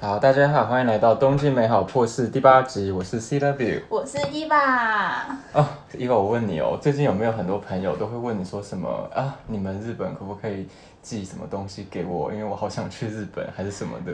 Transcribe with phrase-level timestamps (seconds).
[0.00, 3.82] 好，大家好，欢迎来到东京美好破事第八集，我是 CW。
[3.88, 9.34] 我是伊娃，哦，伊娃，我问你哦，最近有没有很多朋友都会问你说什么啊？
[9.48, 10.68] 你们日本可不可以
[11.02, 12.32] 寄什么东西给我？
[12.32, 14.12] 因为我好想去日本，还是什么的？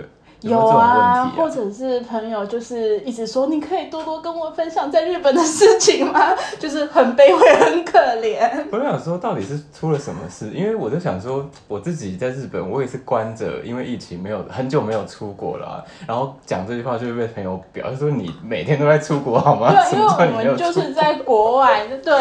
[0.51, 6.35] 有啊，或者是朋友就是一直说，你可以多多跟我分享在日本的事情吗？
[6.61, 8.49] 就是很卑微，很可怜。
[8.71, 10.51] 我就想说，到底是出了什么事？
[10.55, 19.73] 因为我就想说，我自己在日本，我也是关着，因为疫情没有很久没有出国了啊、然后讲这句话就会被朋友表，就说你每天都在出国好吗？
[19.73, 20.45] 对，因为我？
[20.45, 22.13] 们就是在国外，对，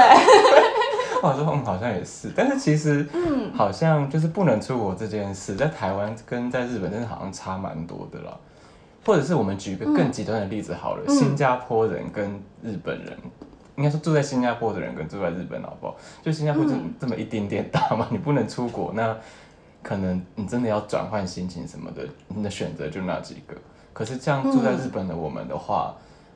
[1.32, 8.38] 我说嗯，好像也是，但是其实嗯，好像就是不能出国这件事，在台湾跟在日本真的好像差蛮多的啦。
[9.06, 11.16] 或者是我们举一个更极端的例子好了，嗯。
[11.16, 13.18] 新加坡人跟日本人，
[13.76, 15.96] 应该说住在新加坡的人跟住在日本好不好？
[16.22, 19.16] 就新加坡就嗯这么一点点大嘛，你不能出国，那
[19.82, 23.54] 可能你真的要转换心情什么的，你的选择就那几个。
[23.92, 25.94] 可是这样住在日本的我们的话，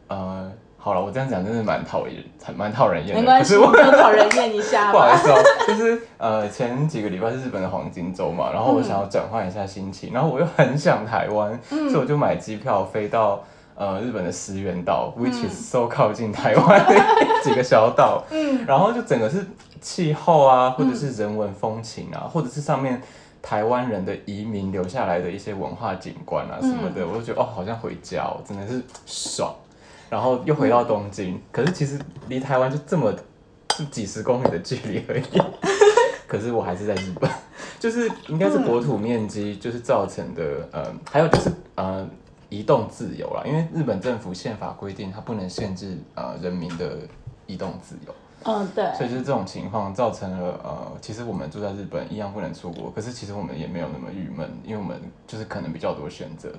[0.07, 0.51] 呃，
[0.87, 2.23] 好了，我这样讲真的蛮讨厌，
[2.55, 3.21] 蛮讨人厌的。
[3.21, 4.91] 没关是我就讨人厌一下吧。
[4.95, 13.43] 不好意思哦，就是呃前几个礼拜是日本的黄金周嘛，然后我想要转换一下心情，然后我又很想台湾，所以我就买机票飞到
[13.75, 16.95] 呃日本的石垣岛、w h i c h is so 靠近台湾的
[17.43, 19.45] 几个小岛，嗯，然后就整个是
[19.81, 23.01] 气候啊，或者是人文风情啊，或者是上面。
[23.39, 29.55] 台湾人的移民留下来的一些文化景观啊什么的，我就觉得哦，好像回家哦，真的是爽。
[30.09, 33.13] 然后又回到东京，可是其实离台湾就这么
[33.69, 35.23] 就几十公里的距离而已。
[36.27, 37.31] 可是我还是在日本，
[37.79, 42.05] 就是应该是国土面积就是造成的，呃，还有就是呃
[42.49, 46.97] 移动自由啦，因为日本政府宪法规定它不能限制呃人民的
[47.45, 56.51] 移动自由，嗯，对，所以就是这种情况造成了呃，其实我们住在日本一样不能出国，可是其实我们也没有那么郁闷，因为我们就是可能比较多选择。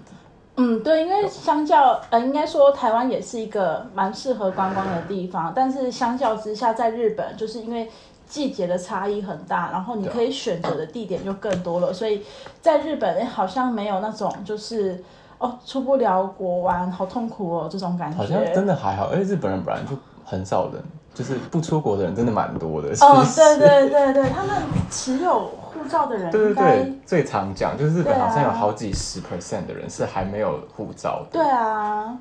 [0.60, 7.88] 嗯，对，因为相较呃，应该说台湾也是一个蛮适合观光的地方，但是相较之下，在日本就是因为
[8.26, 12.24] 季节的差异很大，然后你可以选择的地点就更多了，所以
[12.60, 15.02] 在日本诶好像没有那种就是
[15.38, 18.18] 哦出不了国玩，好痛苦哦这种感觉。
[18.18, 20.82] 好像真的还好，而且日本人本来就很少人，
[21.14, 22.88] 就是不出国的人真的蛮多的。
[23.00, 31.38] 哦，对对对对，他们持有护照的人对对对，最常讲就是日本好像有好几十 percent 的人是还没有护照的。
[31.38, 32.16] 对啊，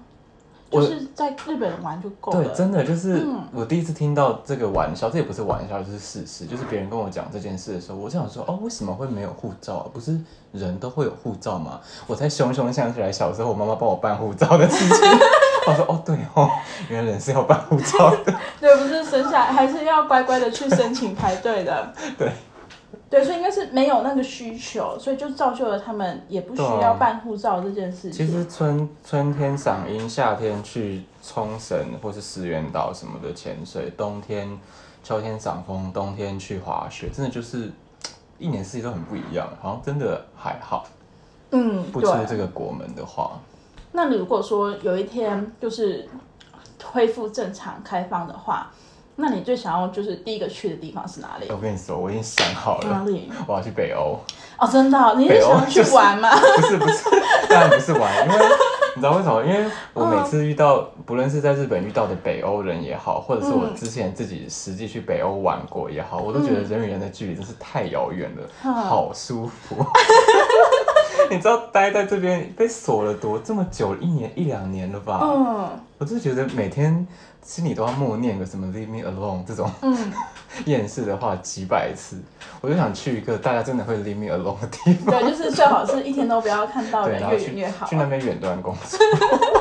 [0.69, 2.43] 我就是在日本玩就够了。
[2.43, 6.45] 对，真的就是嗯我第一次听到这个玩笑，这也不是玩笑，就是事实。
[6.45, 9.85] 就是别人跟我讲这件事的时候，我就想说，哦，为什么会没有护照啊？
[9.93, 10.19] 不是
[10.51, 11.79] 人都会有护照吗？
[12.05, 15.07] 我才熊熊想起来小时候我妈妈帮我办护照的事情。
[15.67, 16.49] 我说，哦，对哦，
[16.87, 18.33] 原来人是要办护照的。
[18.59, 21.93] 对，不是生下来还是要乖乖的去申请排队的。
[22.17, 22.31] 对。
[23.09, 28.27] 对，所以应该是没有那个需求，所以就造就了他们也不需要办护照这件事情。
[28.27, 34.59] 其实春春天赏樱，夏天去冲绳或是石原岛什么的潜水，冬天、
[35.03, 37.71] 秋天赏枫，冬天去滑雪，真的就是
[38.37, 40.85] 一年四季都很不一样，好像真的还好。
[41.51, 42.25] 嗯，不出对。
[42.25, 43.39] 这个国门的话，
[43.93, 46.09] 那如果说有一天就是
[46.83, 48.69] 恢复正常开放的话，
[49.19, 51.47] 那你最想要就是第一个去的地方是哪里？
[51.49, 53.31] 我跟你说，我已经想好了，哪里？
[53.47, 54.19] 我要去北欧。
[54.59, 56.29] 哦，真的哦、你是想要去就是玩吗？
[56.35, 57.03] 不 是不是，
[57.49, 58.45] 当然不是玩，因为
[58.95, 59.43] 你知道为什么？
[59.43, 69.83] 因为我每次遇到，不论是在日本遇到的北欧人也好，或者是我嗯之前自己实际去北欧玩过也好，我都觉得人与人的距离真是太遥远了，嗯好舒服。
[71.29, 75.19] 你知道待在这边被锁了多这么久，一年一两年了吧？
[75.23, 75.69] 嗯
[75.99, 77.07] 我就觉得每天
[77.43, 80.13] 心里都要默念个什么 “leave me alone” 这种嗯，
[80.65, 82.17] 厌世的话几百次，
[82.61, 85.19] 我就想去一个大家真的会 leave me alone 的地方。
[85.19, 87.95] 对，就是最好是一天都不要看到对，人，然后去越远越好去。
[87.95, 88.99] 那边远端工作。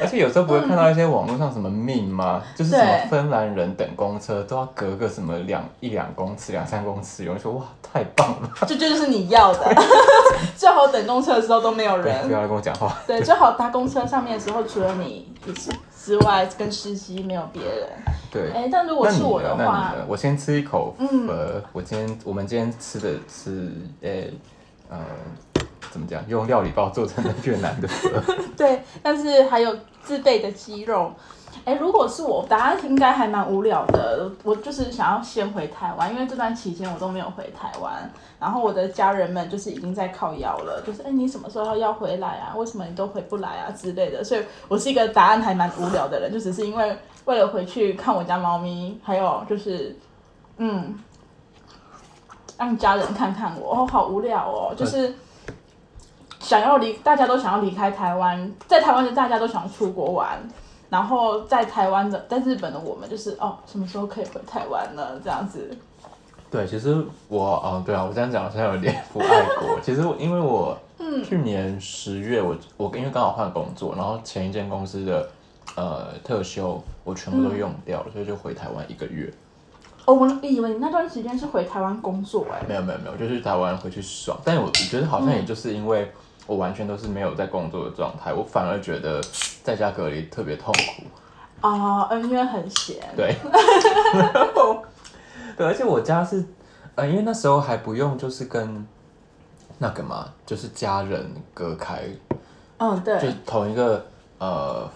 [0.00, 2.42] 而且有时候不会看到一些网络上什么命吗？
[2.54, 9.74] 就是什么芬兰人等公车都要隔个什么两一两公尺、两三公尺，有人说哇太棒了， 这就是你要的。
[10.56, 12.32] 最好等公车的时候都没有人，不。
[12.32, 12.96] 要来跟我讲话。
[13.06, 15.70] 对，最好搭公车上面的时候，除了你之
[16.04, 17.88] 之外，跟司机没有别人。
[18.30, 19.40] 对，哎，但如果是我？
[19.42, 19.94] 那的话？
[20.06, 23.72] 我先吃一口嗯呃，我今天我们今天吃的是
[24.02, 24.10] 呃
[24.90, 24.98] 呃
[25.96, 26.22] 怎么讲？
[26.28, 27.88] 用料理包做成的越南的。
[28.54, 31.10] 对，但是还有自备的鸡肉。
[31.64, 34.30] 哎，如果是我，答案应该还蛮无聊的。
[34.44, 38.08] 我就是想要先回台湾，因为这段期间我都没有回台湾。
[38.38, 42.54] 然后我的家人们就是已经在靠腰了，就是哎，你什么时候要回来啊？
[42.54, 44.22] 为什么你都回不来啊之类的。
[44.22, 49.96] 所以我是一个答案还蛮无聊的人，就只是因为为了回去看我家猫咪，还有就是
[50.58, 50.94] 嗯，
[52.58, 55.12] 让家人看看我，哦，好无聊哦，就是。
[56.46, 60.38] 想要离，大家都想要离开台湾，在台湾的大家都想要出国玩，
[60.88, 65.20] 然后在台湾的，在日本的我们就是哦，什么时候可以回台湾呢？
[65.24, 65.76] 这样子。
[66.48, 69.80] 对，其实我，哦，对啊，我这样讲好像有点不爱国。
[69.82, 75.28] 其实因为我，嗯去年十月我我因为刚好换工作，然后前一间公司的
[75.74, 79.28] 呃特休我全部都用掉了，所以就回台湾一个月。
[80.04, 84.38] 哦，我以为你那段时间是回台湾工作哎、没有没有没有，就是台湾回去爽。
[84.44, 86.08] 但我我觉得好像也就是因为
[86.46, 89.20] 我完全都是没有在工作的状态，我反而觉得
[89.62, 91.66] 在家隔离特别痛苦。
[91.66, 92.96] 哦，嗯，因为很闲。
[93.16, 93.34] 对，
[95.56, 96.44] 对，而且我家是，
[96.94, 98.86] 呃，因为那时候还不用就是跟
[99.78, 102.02] 那个嘛，就是家人隔开，
[102.78, 103.18] 嗯，对。
[103.18, 104.04] 就同一个
[104.38, 104.88] 呃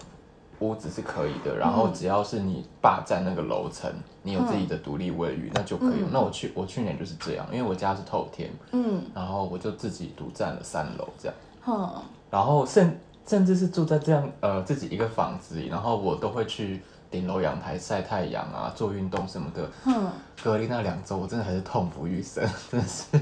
[0.61, 3.91] 屋子是可以的，然后只要是你霸占那个楼层，
[4.23, 6.05] 你有自己的独立卫浴，那就可以。
[6.11, 11.89] 那我去我去年就是这样，因为我家是透天，嗯然后我就自己独占了三楼这样，哼，
[12.29, 19.69] 然后甚甚至是住在这样呃自己一个房子里，然后我都会去顶楼阳台晒太阳啊，做运动什么的。
[19.83, 20.09] 哼，
[20.43, 23.19] 隔离那两周，我真的还是痛不欲生， 真的是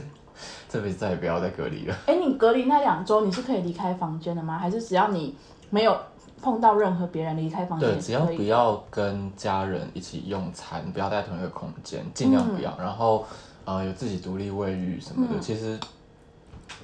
[0.69, 1.95] 这辈子再也不要再隔离了。
[2.05, 4.57] 哎，你隔离那两周你是可以离开房间的吗？
[4.57, 5.35] 还是只要你
[5.69, 5.97] 没有
[6.41, 12.75] 碰到任何别人离开房间对，只要不要跟家人一起用餐，不要在同一个空间，尽量不要。
[12.77, 13.25] 然后
[13.65, 15.79] 呃，有自己独立卫浴什么的，其实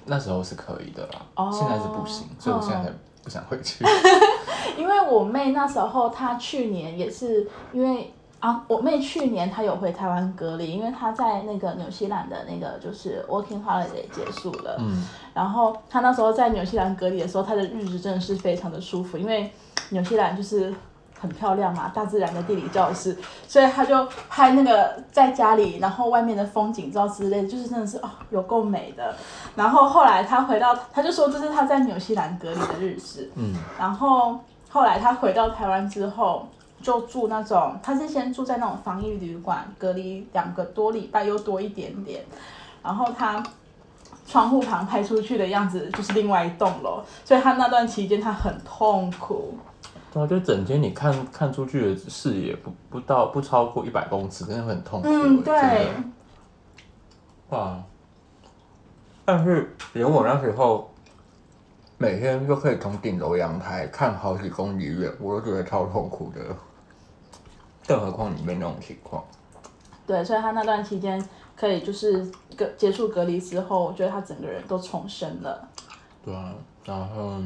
[0.05, 1.25] 那时候是可以的啦。
[1.35, 2.91] 哦现在是不行，所以我现在才
[3.23, 3.83] 不想回去。
[4.77, 8.13] 因为我妹那时候，她去年也是因为
[8.45, 15.03] 啊，我妹去年她有回台湾隔离，因为她在那个纽西兰的那个就是 working holiday 结束了，嗯，
[15.33, 19.51] 然后她那时候在纽西兰隔离的时候，她的日子真的是非常的舒服，因为
[19.89, 20.71] 纽西兰就是。
[21.17, 29.15] 很漂亮嘛，大自然的地理教室，所以她就拍那个在家里，然后外面的风景照之类的，就是真的是哦，有够美的。
[29.55, 34.37] 然后后来她回到，她就说这是她在纽西兰隔离的日子，嗯，然后
[34.69, 36.45] 后来她回到台湾之后，
[36.85, 42.23] 就住那种，他是先住在那种防疫旅馆，隔离两个多礼拜又多一点点。
[42.83, 43.43] 然后他
[44.27, 49.57] 窗户旁拍出去的样子就是另外一栋楼，所以他那段期间他很痛苦。
[50.13, 55.07] 对啊，就整天你看看出去的视野不不到不超过一百公尺，真的很痛苦。
[55.09, 55.89] 嗯，对
[57.49, 57.83] 哇！
[59.25, 60.93] 但是连我那时候
[61.97, 66.55] 每天都可以从顶楼阳台看好几公里远，我都觉得超痛苦的。
[67.87, 69.23] 更何况里面那种情况，
[70.07, 71.23] 对，所以他那段期间
[71.55, 75.67] 可以就是隔结束隔离之后，我觉得他整个人都重生了。
[76.23, 76.53] 对啊，
[76.83, 77.39] 然后，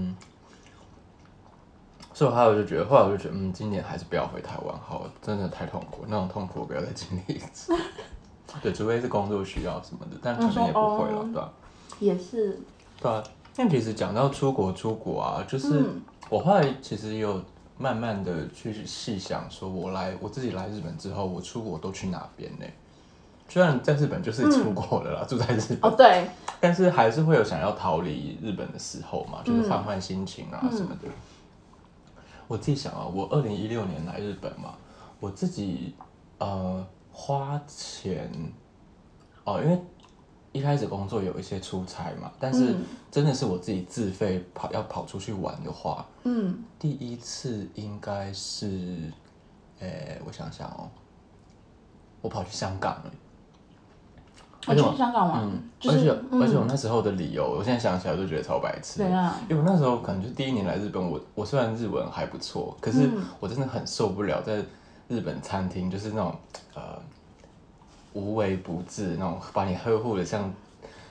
[2.13, 7.73] 所以后来我就觉得，后来我就觉得，嗯，今年还是不要回台湾好了，真的太痛苦，那种痛苦我不要再经历一次。
[8.63, 11.53] 对，除非是工作需要什么的，但可能也不会了，哦对吧、
[11.99, 12.59] 也是，
[12.99, 13.23] 对啊，
[13.55, 17.39] 但其实讲到出国，出国啊，就是嗯我后来其实有
[17.79, 22.65] 慢慢的去细想，说我来我自己来日本之后，我出国都去哪边呢？
[23.47, 26.29] 虽然在日本就是出国了啦，住在日本，哦，对，
[26.59, 31.07] 但是还是会有想要逃离日本的时候嘛，就是换换心情啊什么的。
[32.47, 34.75] 我自己想啊，我二零一六年来日本嘛，
[35.19, 35.95] 我自己
[36.37, 38.29] 呃花钱
[39.45, 39.81] 哦，因为
[40.51, 42.85] 一开始工作有一些出差嘛，但是嗯。
[43.11, 49.11] 真的是我自己自费跑要跑出去玩的话，嗯，第一次应该是，
[49.79, 50.87] 诶、我想想哦，
[52.21, 53.11] 我跑去香港了。
[54.67, 58.99] 我去香港玩，嗯，而且、就是而且我嗯，那时候的理由，我现在想起来都觉得超白痴。
[58.99, 59.39] 对啊？
[59.49, 63.23] 因为我那时候可能就第一年来日本，我我虽然日文还不错，可是嗯。
[63.39, 64.63] 我真的很受不了在
[65.07, 66.35] 日本餐厅，就是那种
[66.75, 67.01] 呃
[68.13, 70.51] 无微不至那种把你呵护的像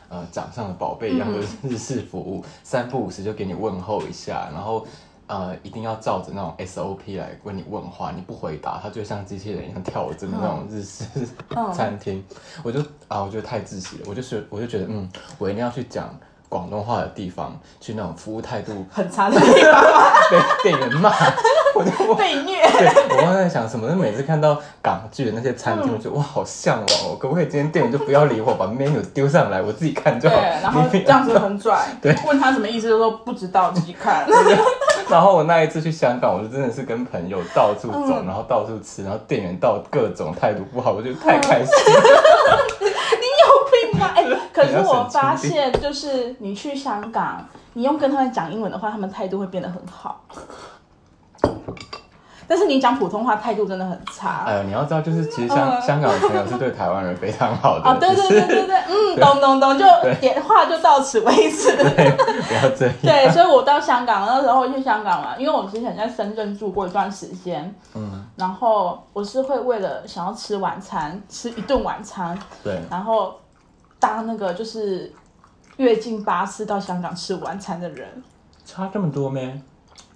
[0.08, 4.86] 呃掌上的宝贝一样的 日式服务，三不五时就给你问候一下，然后。
[5.30, 11.04] 呃，一定要照着那种 SOP 来问你问话，你不回答，他就像机器人一样跳针的那种日式
[11.50, 12.24] 嗯餐厅，
[12.62, 16.08] 我就啊，我觉得太窒息了，我就觉我就觉得，嗯，我一定要去讲
[16.48, 19.84] 广东话的地方，去那种服务态度很差的地方，
[20.30, 21.10] 被店员骂，
[21.78, 22.60] 我就被虐。
[22.78, 23.88] 对 我刚才在想什么？
[23.94, 27.16] 每次看到港剧的那些餐厅，我觉得哇，好向往哦！
[27.18, 30.60] 可不可以今天店员就不要理我，把 menu 丢上来，我自己看就对，好。
[30.62, 31.78] 然后这样子很拽。
[32.02, 34.26] 对，问他什么意思，就说不知道，自己看。
[35.08, 42.58] 然后我那一次去香港，我就真的是跟朋友到处走，嗯然后到处吃，然后店员到各种态度不好，我就太开心了。
[43.40, 44.10] 有病吗？
[44.14, 50.22] 哎、可是我发现，就是你去香港，你用跟他们讲英文的话，他们态度会变得很好。
[52.50, 54.44] 但是你讲普通话态度真的很差。
[54.46, 57.84] 哎呦，你要知道，就是其实香香港的朋友是对台湾人非常好的。
[57.90, 59.84] 哦，对对对对对，嗯，懂懂懂，就
[60.18, 61.76] 点话就到此为止。
[61.76, 62.94] 不要这样。
[63.02, 73.34] 对，所以我到香港那时候去香港嘛，因为我之前在深圳住过一段时间，嗯，然后我是会为了想要吃晚餐，吃一顿晚餐，对，然后
[74.00, 75.12] 搭那个就是
[75.76, 78.08] 越境巴士到香港吃晚餐的人，
[78.64, 79.60] 差这么多没？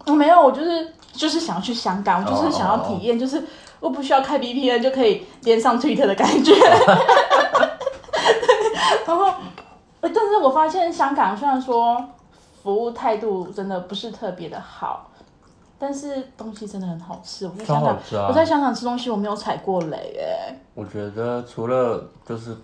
[0.06, 3.42] 我没有，我就是就是想要去香港，我就是想要体验，就是
[3.80, 6.52] 我不需要开 VPN 就可以连上 Twitter 的感觉。
[9.06, 9.32] 然后，
[10.00, 12.02] 但是我发现香港虽然说
[12.62, 15.10] 服务态度真的不是特别的好，
[15.78, 17.46] 但是东西真的很好吃。
[17.46, 20.56] 我在香港，我在香港吃东西我没有踩过雷哎。
[20.74, 22.56] 我觉得除了就是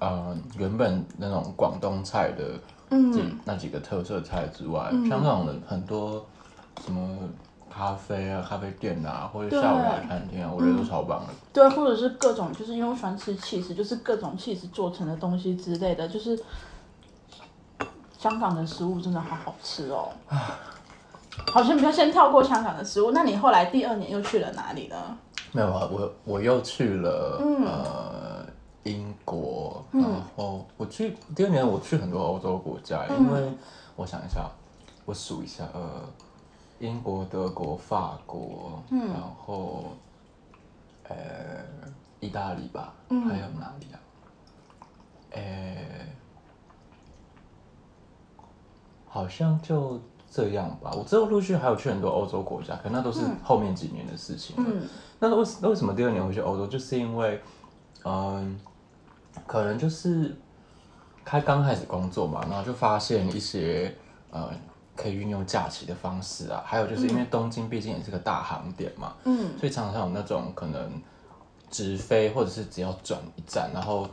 [0.00, 2.44] 呃原本那种广东菜的
[2.90, 6.24] 嗯那几个特色菜之外，香港的很多
[6.82, 7.18] 什么
[7.70, 11.32] 咖啡啊、咖啡店啊，或者下午茶餐厅啊，我觉得都超棒的。
[11.52, 16.38] 对，或者是各种就是因为我喜欢吃 cheese，就是各种 cheese 做成的东西之类的，就是
[18.18, 20.08] 香港的食物真的好好吃哦。
[21.52, 24.96] 好像比较先跳过香港的食物，那你后来第二年又去了哪里呢？
[25.50, 28.46] 没有啊，我我又去了呃
[28.84, 30.04] 英国，然
[30.36, 33.52] 后我去第二年我去很多欧洲国家，因为
[33.96, 34.48] 我想一下，
[35.04, 35.80] 我数一下，呃，
[36.78, 39.92] 英国、德国、法国，然后
[41.08, 41.16] 呃
[42.20, 44.00] 意大利吧，还有哪里啊？
[45.32, 45.76] 呃，
[49.06, 50.00] 好像就。
[50.36, 54.68] 这样吧，我之后陆续还有去很多欧洲国家，可那都是后面几年的事情了。
[55.20, 56.66] 那为为什么第二年会去欧洲？
[56.66, 57.40] 就是因为，
[58.04, 58.58] 嗯，
[59.46, 60.34] 可能就是
[61.24, 63.96] 开刚开始工作嘛，然后就发现一些
[64.32, 64.50] 呃
[64.96, 71.00] 可以运用假期的方式啊，还有就是因为东京毕竟也是个大航点嘛，嗯，所以常常有那种可能
[71.70, 74.08] 直飞或者是只要转一站，然后。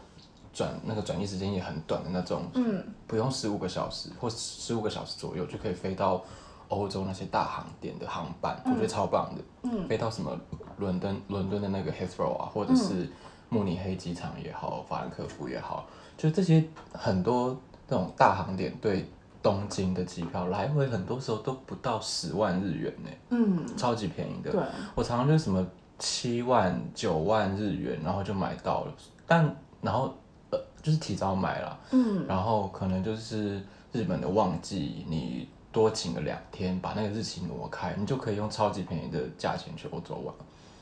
[0.54, 6.22] 转那个转移时间也很短的那种，嗯，不用十五个小时或十五个小时左右就可以飞到
[6.68, 9.42] 欧洲那些大航点的航班，我觉得超棒的。
[9.64, 10.38] 嗯，飞到什么
[10.78, 13.10] 伦敦伦敦的那个 Heathrow 啊，或者是
[13.48, 15.86] 慕尼黑机场也好，法兰克福也好，
[16.18, 16.62] 就这些
[16.92, 17.58] 很多
[17.88, 19.10] 那种大航点对
[19.42, 24.52] 东京的机票来回很多时候都不到十万日元呢，嗯，超级便宜的。
[24.52, 24.62] 对，
[24.96, 25.66] 我常常就是什么
[26.00, 28.94] 七万九万日元，然后就买到了，
[29.26, 30.14] 但然后
[30.50, 30.60] 呃。
[30.82, 40.34] 就是提早买了，嗯，然后可能就是日本的旺季，你多请个两天，把那个日期挪开，你就可以用超级便宜的价钱去欧洲玩。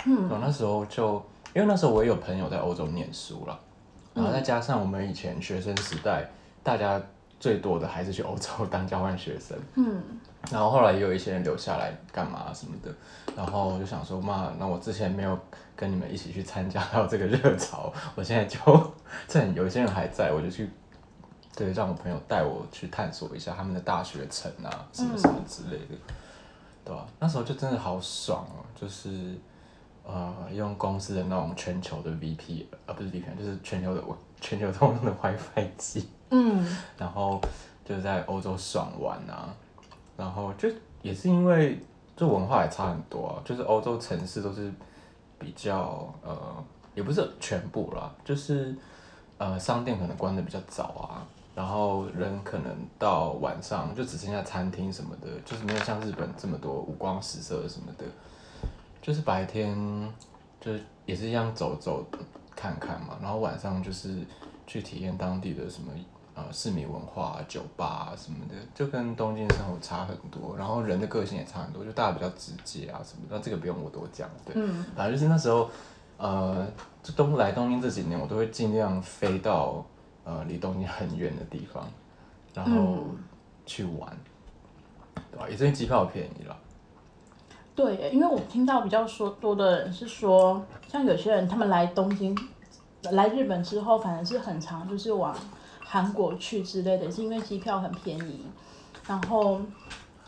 [0.05, 1.21] 嗯，我那时候就
[1.53, 3.59] 因为那时候我也有朋友在欧洲念书了，
[4.13, 6.29] 然后再加上我们以前学生时代，
[6.63, 7.01] 大家
[7.39, 9.57] 最多的还是去欧洲当交换学生。
[9.75, 10.01] 嗯，
[10.51, 12.93] 然后后来也有一些人留下来干嘛什么的，
[13.35, 15.37] 然后我就想说嘛，那我之前没有。
[15.79, 18.59] 跟你们一起去参加到这个热潮，我现在就
[19.29, 20.69] 趁有一些人还在，我就去，
[21.55, 25.95] 对，让我朋友带我去探索一下他们的大学城啊，什么什么之类的，
[26.83, 27.05] 对吧？
[27.17, 29.37] 那时候就真的好爽哦，就是
[30.05, 34.03] 呃，用公司的那种全球的 VP，呃，不是 VP，就是全球的
[34.41, 36.65] 全球通用的 WiFi 机，嗯，
[36.97, 37.41] 然后
[37.85, 39.53] 就在欧洲爽玩啊，
[40.17, 40.69] 然后就
[41.01, 41.79] 也是因为
[42.15, 44.71] 就文化也差很多啊，就是欧洲城市都是。
[45.41, 46.37] 比较呃，
[46.93, 48.75] 也不是全部啦，就是
[49.37, 58.03] 呃，商店可能关的比较早啊，然后人可能到晚上就只剩下餐厅什么的，就是没有像日本这么多五光十色什么的，
[59.01, 60.13] 就是白天
[60.59, 62.05] 就是也是一样走走
[62.53, 64.17] 看看嘛，然后晚上就是
[64.67, 65.93] 去体验当地的什么。
[66.39, 70.55] 呃，市民文化、酒吧什么的，就跟东京生活差很多。
[70.55, 73.23] 然后人的个性也差很多，就大家比较直接啊什么。
[73.29, 74.53] 那这个不用我多讲，对。
[74.55, 74.85] 嗯。
[74.95, 75.69] 反正就是那时候，
[76.17, 76.65] 呃，
[77.03, 79.83] 就东来东京这几年，我都会尽量飞到
[80.23, 81.85] 呃离东京很远的地方，
[82.53, 83.03] 然后
[83.65, 84.17] 去玩，
[85.31, 85.49] 对吧？
[85.49, 86.55] 也是因为机票便宜了。
[87.75, 92.33] 对，因为我听到比较说多的人是说，像有些人他们来东京、
[93.11, 95.35] 来日本之后，反正是很长，就是往。
[95.91, 98.45] 韩国去之类的，是因为机票很便宜，
[99.07, 99.59] 然后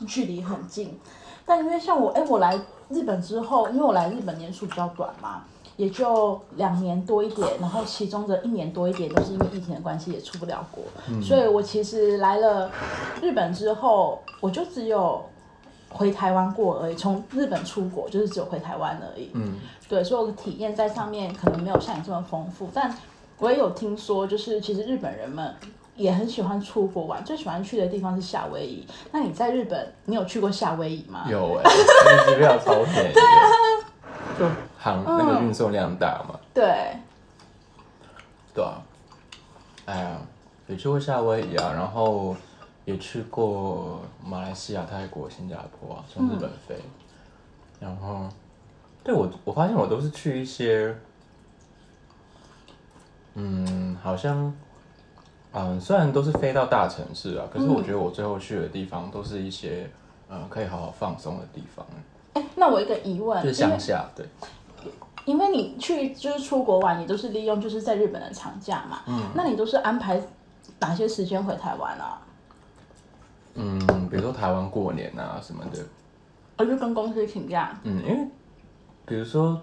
[0.08, 1.00] 距离很近。
[1.46, 5.44] 但因为像我，哎，我来日本之后，因为我来日本年数比较短嘛，
[5.78, 10.84] 也就两年多一点，然后其中的一年多一点都是因为疫情的关系，也出不了国。
[11.22, 12.72] 所以我其实来了
[13.22, 15.24] 日本之后，我就只有
[15.90, 16.96] 回台湾过而已。
[16.96, 19.30] 从日本出国就是只有回台湾而已。
[19.36, 22.92] 嗯，对，所以我的体验在上面可能没有像你这么丰富，但。
[23.42, 25.52] 我也有听说，就是其实日本人们
[25.96, 28.86] 也很喜欢出国玩，最喜欢去的地方是夏威夷。
[29.12, 31.26] 那你在日本，你有去过夏威夷吗？
[31.28, 31.72] 有哎，
[32.28, 33.14] 机票超便宜。
[33.16, 33.50] 对啊，
[34.38, 34.46] 就
[34.78, 36.40] 航那个运送量大嘛。
[36.54, 36.96] 对，
[38.54, 38.80] 对啊。
[39.86, 40.22] 哎呀，
[40.68, 42.36] 也去过夏威夷啊，然后
[42.86, 46.76] 也去过马来西亚、泰国、新加坡啊，从日本飞。
[47.80, 48.30] 然后，
[49.04, 50.96] 对我我发现我都是去一些，
[53.36, 54.54] 嗯，好像，
[55.54, 59.90] 嗯，虽然都是飞到大城市啊，可是我觉得我最后去的地方都是一些，
[60.30, 61.86] 嗯，可以好好放松的地方。
[62.34, 64.26] 哎，那我一个疑问，就是乡下，对。
[65.26, 70.20] 因为你去就是出国玩，你都是利用就是在日本的长假嘛，嗯，那你都是安排
[70.80, 72.20] 哪些时间回台湾啊？
[73.54, 75.78] 嗯，比如说台湾过年啊什么的，
[76.58, 77.78] 我就跟公司请假。
[77.84, 78.28] 嗯，因为
[79.06, 79.62] 比如说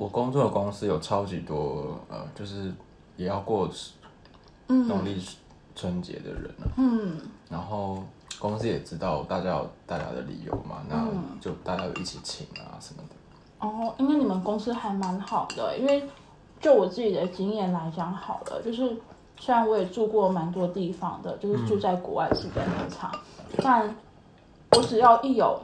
[0.00, 2.72] 我工作的公司有超级多呃，就是
[3.18, 3.68] 也要过
[4.66, 5.22] 农历
[5.74, 8.02] 春节的人啊，嗯，然后
[8.38, 11.06] 公司也知道大家有大家的理由嘛，那
[11.38, 13.14] 就大家一起请啊什么的。
[13.58, 16.08] 哦，因为你们公司还蛮好的，因为
[16.58, 18.96] 就我自己的经验来讲，好了就是，
[19.38, 23.12] 虽然我也住过蛮多地方的，就是住在国外时间很长，
[23.58, 23.94] 但
[24.70, 25.60] 我只要一有，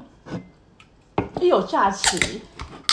[1.41, 2.43] 一有假期，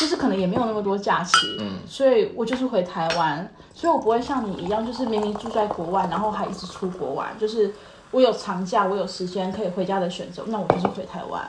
[0.03, 7.73] 就是可能也没有那么多假期，嗯，所以我就是回台湾，所以我不会像你一样，就是明明住在国外，然后还一直出国玩，就是
[8.11, 11.41] 我有长假，我有时间可以回家的选择，那我就是回台湾。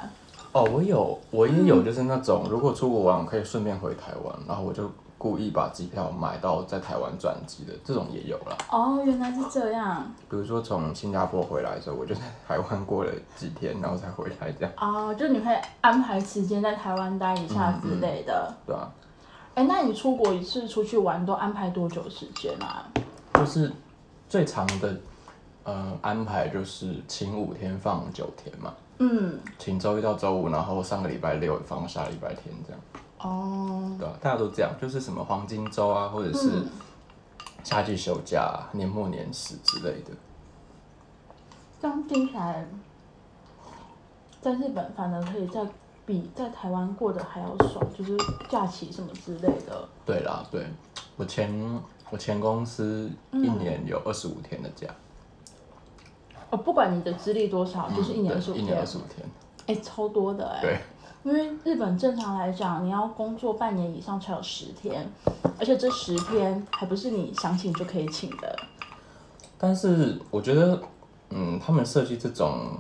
[0.53, 4.89] 哦，我有，我也有，就是那种如果出国玩，我可以顺便回台湾，然后我就
[5.25, 8.59] 故意把机票买到在台湾转机的，这种也有了。
[8.71, 10.05] 哦，原来是这样。
[10.29, 14.73] 比如说从新加坡回来的时候，我就在台湾过了几天，然后才回来这样。
[14.77, 18.55] 哦，就你会安排时间在台湾待一下之类的。
[18.67, 18.87] 对啊。
[19.55, 22.85] 哎，那你出国一次出去玩都安排多久时间啊？
[23.33, 23.73] 就是
[24.29, 24.95] 最长的，
[25.63, 28.75] 呃，安排就是请五天放九天嘛。
[28.99, 32.81] 嗯，请周一到周五，然后上个礼拜六放下礼拜天这样。
[33.25, 36.63] 哦，对啊，大家都这样，就是什么黄金周啊，或者是
[37.65, 40.11] 夏季休假、年末年始之类的。
[41.81, 42.67] 这样听起来，
[44.43, 45.67] 在日本反而可以在
[46.05, 48.15] 比在台湾过得还要爽，就是
[48.51, 49.89] 假期什么之类的。
[50.05, 50.67] 对啦，对
[51.17, 51.51] 我前
[52.11, 54.87] 我前公司一年有二十五天的假。
[56.51, 58.65] 哦不管你的资历多少，就是一年二十五天。
[58.65, 59.27] 一年二十五天，
[59.67, 60.61] 哎，超多的哎。
[60.61, 60.79] 对。
[61.25, 65.11] 因为日本正常来讲，你要工作半年以上才有十天，
[65.59, 68.55] 而且这十天还不是你想请就可以请的。
[69.57, 70.79] 但是我觉得，
[71.31, 72.77] 嗯，他们设计这种，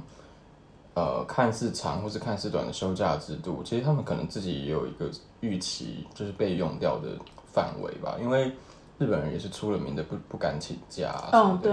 [0.92, 7.08] 呃，看似长或是看似短的休假制度，其实他们可能自己也有一个预期，就是被用掉的
[7.50, 8.16] 范围吧。
[8.20, 8.52] 因为
[8.98, 11.14] 日本人也是出了名的不不敢请假。
[11.32, 11.72] 嗯，对。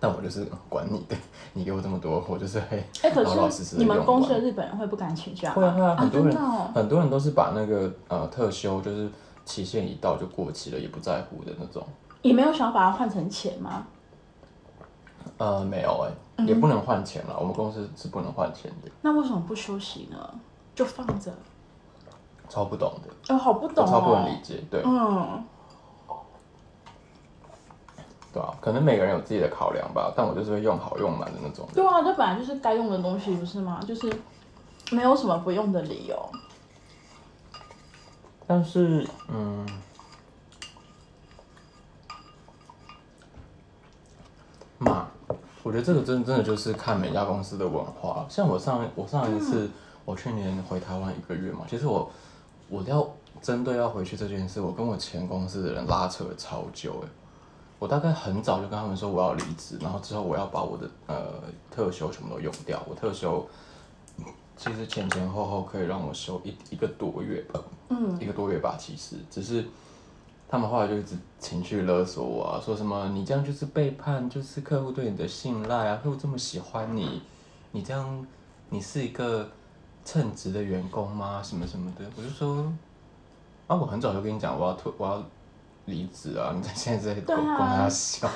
[0.00, 1.14] 但我就是管你的，
[1.52, 2.82] 你给我这么多，我就是会
[3.22, 5.52] 老老实实的你们公司的日本人会不敢请假？
[5.52, 6.36] 会啊会啊，很多人
[6.74, 9.10] 很多人都是把那个呃特休，就是
[9.44, 11.86] 期限一到就过期了，也不在乎的那种。
[12.22, 13.86] 也没有想要把它换成钱吗？
[15.36, 17.36] 呃，没有哎，也不能换钱了。
[17.38, 18.90] 我们公司是不能换钱的。
[19.02, 20.16] 那为什么不休息呢？
[20.74, 21.30] 就放着？
[22.48, 23.34] 超不懂的。
[23.34, 24.64] 哦，好不懂超不能理解。
[24.70, 25.44] 对，嗯。
[28.32, 31.66] 对啊，可能每个人有自己的考量吧，但我就是会用好用满的那种。
[31.74, 33.80] 对啊，这本来就是该用的东西，不是吗？
[33.84, 34.08] 就是
[34.92, 36.16] 没有什么不用的理由。
[38.46, 39.66] 但是，嗯，
[44.78, 45.08] 嘛，
[45.64, 48.26] 我觉得这个真真的就是看每家公司的文化。
[48.28, 49.68] 像我上我上一次，
[50.04, 52.10] 我去年回台湾一个月嘛，其实我
[52.68, 53.08] 我要
[53.42, 57.08] 针对要回去这件事，我跟我前公司的人拉扯了超久，哎。
[57.80, 62.78] 我大概很早就跟他们说我要离职，然后之后我要把我的呃特休全部都用掉。
[62.86, 63.44] 我特休
[64.54, 68.76] 其实前前后后可以让我休一一个多月吧，嗯，一个多月吧。
[68.78, 69.64] 其实只是
[70.46, 77.22] 他们后来就一直情绪勒索我啊，说什么你这样就是背叛，就是客户对你的信赖啊，客户这么喜欢你，
[77.72, 78.26] 你这样
[78.68, 79.48] 你是一个
[80.04, 81.42] 称职的员工吗？
[81.42, 82.70] 什么什么的，我就说
[83.66, 85.24] 啊，我很早就跟你讲我要退，我要。
[85.86, 86.52] 离职啊！
[86.54, 88.28] 你在现在在跟他笑，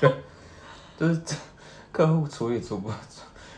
[0.00, 0.12] 对，
[0.98, 1.20] 就是
[1.92, 2.90] 客户处理处不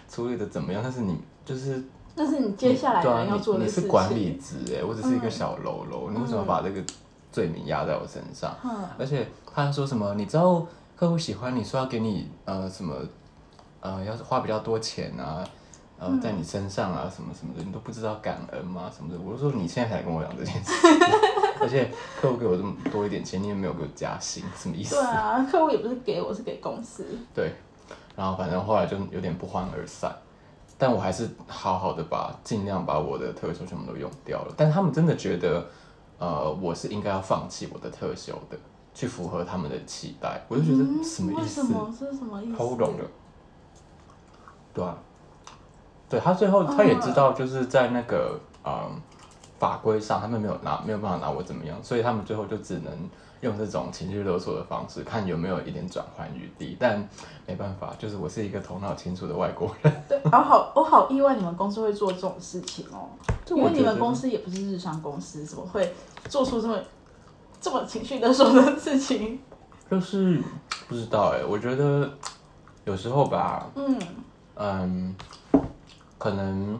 [0.09, 0.83] 处理的怎么样？
[0.83, 1.83] 但是你就是
[2.15, 3.83] 那是你接下来要做的事情。
[3.83, 6.83] 你是管理职哎，我只是一个小喽啰，你为什么把这个
[7.33, 8.55] 罪名压在我身上？
[8.99, 10.15] 而且他说什么？
[10.15, 10.67] 你知道
[10.97, 12.95] 客户喜欢你说要给你呃什么
[13.81, 15.43] 呃，要是花比较多钱啊，
[15.99, 18.91] 呃，在你身上啊什么什么的，你都不知道感恩吗？
[18.95, 19.19] 什么的？
[19.19, 20.73] 我就说你现在才跟我讲这件事。
[21.61, 24.95] 而且客户给我这么多一点钱，你也没有给我加薪，什么意思？
[24.97, 27.07] 对啊，客户也不是给我，是给公司。
[27.35, 27.53] 对，
[28.17, 30.15] 然后反正后来就有点不欢而散。
[30.79, 34.55] 但我还是好好的把尽量把我的特休全部都用掉了。
[34.57, 35.63] 但他们真的觉得，
[36.19, 38.57] 呃，我是应该要放弃我的特休的，
[38.95, 40.41] 去符合他们的期待。
[40.49, 41.61] 我就觉得嗯什么意思？
[41.61, 41.93] 为什么？
[41.93, 42.57] 是什么意思？
[42.57, 43.05] 好不懂的。
[44.73, 44.97] 对啊，
[46.09, 48.99] 对他最后他也知道，就是在那个嗯
[49.61, 52.93] 法规上，他们没有拿没有办法拿我怎么样，所以他们最后就只能
[53.43, 56.77] 用这种情绪勒索的方式，看有没有一点转换余地。
[56.81, 57.07] 但
[57.47, 59.93] 没办法，就是我是一个头脑清楚的外国人。
[60.09, 63.09] 对，我好我好意外，你们公司会做这种事情哦，
[63.49, 65.95] 因为你们公司也不是日商公司，怎么会
[66.29, 66.79] 做出这么
[67.61, 69.39] 这么情绪勒索的事情？
[69.91, 70.41] 就是
[70.89, 72.09] 不知道哎、我觉得
[72.85, 73.99] 有时候吧，嗯
[74.55, 75.15] 嗯，
[76.17, 76.79] 可能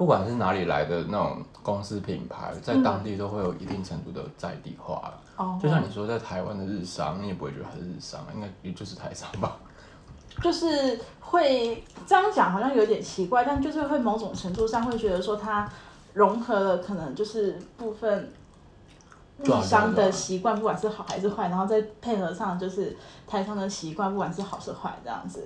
[0.00, 5.12] 不管是哪里来的那种公司品牌，在当地都会有一定程度的在地化。
[5.36, 9.58] 哦，就像你说，在台湾的日商，你也不会觉得它是日商，应该也就是台商吧？
[10.42, 15.68] 就是会这样讲，好像有点奇怪，但就是会某种程度上会觉得说它
[16.14, 18.32] 融合了可能就是部分
[19.42, 25.44] 日商的习惯，不管是好还是坏，然后再配合上就是台商的习惯，不管是好是坏这样子。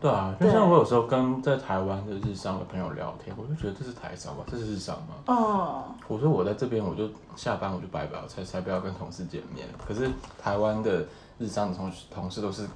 [0.00, 5.14] 对啊，就像我有时候跟在台湾的日商的朋友聊天，我就觉得这是台商吧，这是日商吗？
[5.26, 9.66] 哦，我说我在这边，我就下班我就拜拜，我才才不要跟同事见面。
[9.86, 10.10] 可是
[10.42, 11.04] 台湾的
[11.38, 12.66] 日商的同事同事都是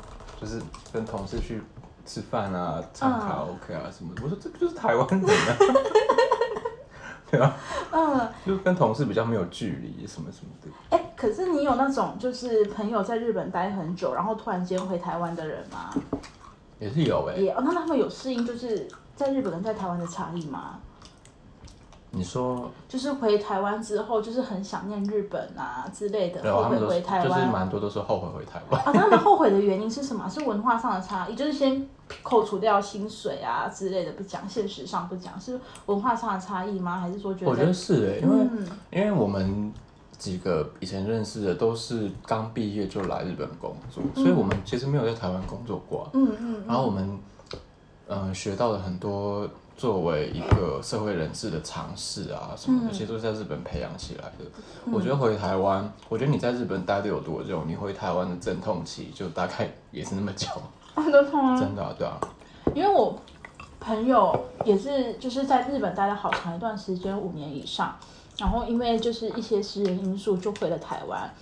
[0.40, 1.60] 就是跟同事去
[2.06, 4.22] 吃饭啊、唱卡拉 OK 啊什么的。
[4.22, 5.56] 我说这不就是台湾人啊？
[7.30, 7.56] 对啊，
[7.92, 10.96] 嗯，就跟同事比较没有距离什么什么的。
[10.96, 15.90] 哎、可是你有那种就是朋友在日本待很久，然后突然间回台湾的人吗？
[16.78, 20.78] 也是有哎、也，哦那他们有适应就是在日本跟在台湾的差异吗？
[22.12, 27.28] 你说就是回台湾之后，就是很想念日本啊之类的，后悔回台湾。
[27.28, 28.82] 就是蛮多都是后悔回台湾。
[28.82, 30.28] 啊，他们后悔的原因是什么？
[30.28, 31.88] 是文化上的差异，就是先
[32.22, 36.98] 扣除掉薪水啊之类的不讲，现实上不讲，是文化上的差异吗？
[36.98, 37.50] 还是说觉得？
[37.50, 39.72] 我觉得是哎、因为、嗯因为我们
[40.18, 47.18] 几个以前认识的都是刚毕业就来日本工作，所以我们其实没有在台湾工作过啊、嗯嗯然后我们
[48.08, 49.48] 嗯、呃学到了很多
[49.80, 54.44] 作为一个社会人士的尝试啊什么的，嗯其实都是在日本培养起来的。
[54.92, 60.48] 我觉得回台湾，我觉得你在日本待的有多久，你回台湾的阵痛期就大概也是那么久，
[60.94, 61.58] 很多痛啊。
[61.58, 62.20] 真的啊，对啊。
[62.74, 63.18] 因为我
[63.80, 67.96] 朋友也是就是在日本待了好长一段时间，五年以上，
[68.36, 71.32] 然后因为就是一些私人因素就回了台湾，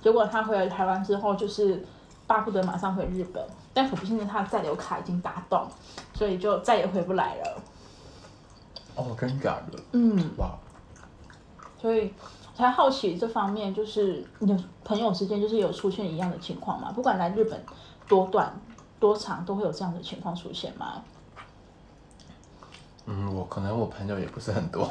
[0.00, 1.84] 结果他回了台湾之后就是
[2.28, 5.66] 巴不得马上回日本，但可不幸的他的在留卡已经打洞，
[6.14, 7.60] 所以就再也回不来了。
[8.98, 9.78] 哦，真假的？
[9.92, 10.50] 嗯，哇，
[11.80, 12.12] 所以
[12.56, 16.92] 才好奇这方面，就是你的朋友之间就是有出现一样的情况吗？
[16.92, 17.64] 不管来日本
[18.08, 18.52] 多短
[18.98, 21.00] 多长，都会有这样的情况出现吗？
[23.06, 24.86] 嗯，我可能我朋友也不是很多。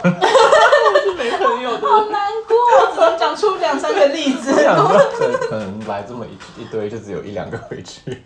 [1.17, 4.57] 没朋友的，好难过，只能讲出两三个例子我。
[4.61, 4.97] 想说，
[5.49, 8.23] 可能来这么一一堆，就只有一两个回去。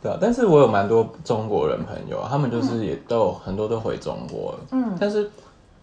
[0.00, 4.52] 对啊，但是我有蛮多中国人朋友啊，他们就是也都有很多都回中国。
[4.52, 4.96] 了，嗯。
[5.00, 5.28] 但是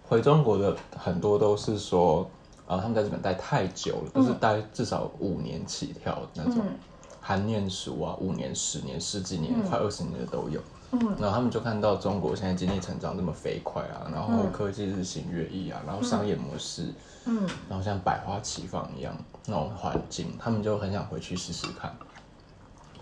[0.08, 2.26] 回中国的很多都是说，
[2.66, 6.80] 啊，他们在日本待太久了，都是待至少五年起跳的那种，嗯。
[7.20, 10.62] 含念书啊，五年、十年、十几年、快二十年的都有。
[10.92, 11.00] 嗯。
[11.20, 16.94] 然后他们就看到中国现在经济成长这么飞快啊，然后科技日新月异啊，然后商业模式，
[17.26, 19.14] 嗯，然后像百花齐放一样
[19.48, 21.94] 那种环境，他们就很想回去试试看。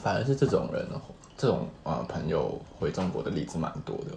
[0.03, 0.85] 反而是这种人，
[1.37, 4.11] 这种呃朋友回中国的例子蛮多的。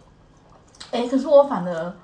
[0.90, 1.94] 哎、可是我反而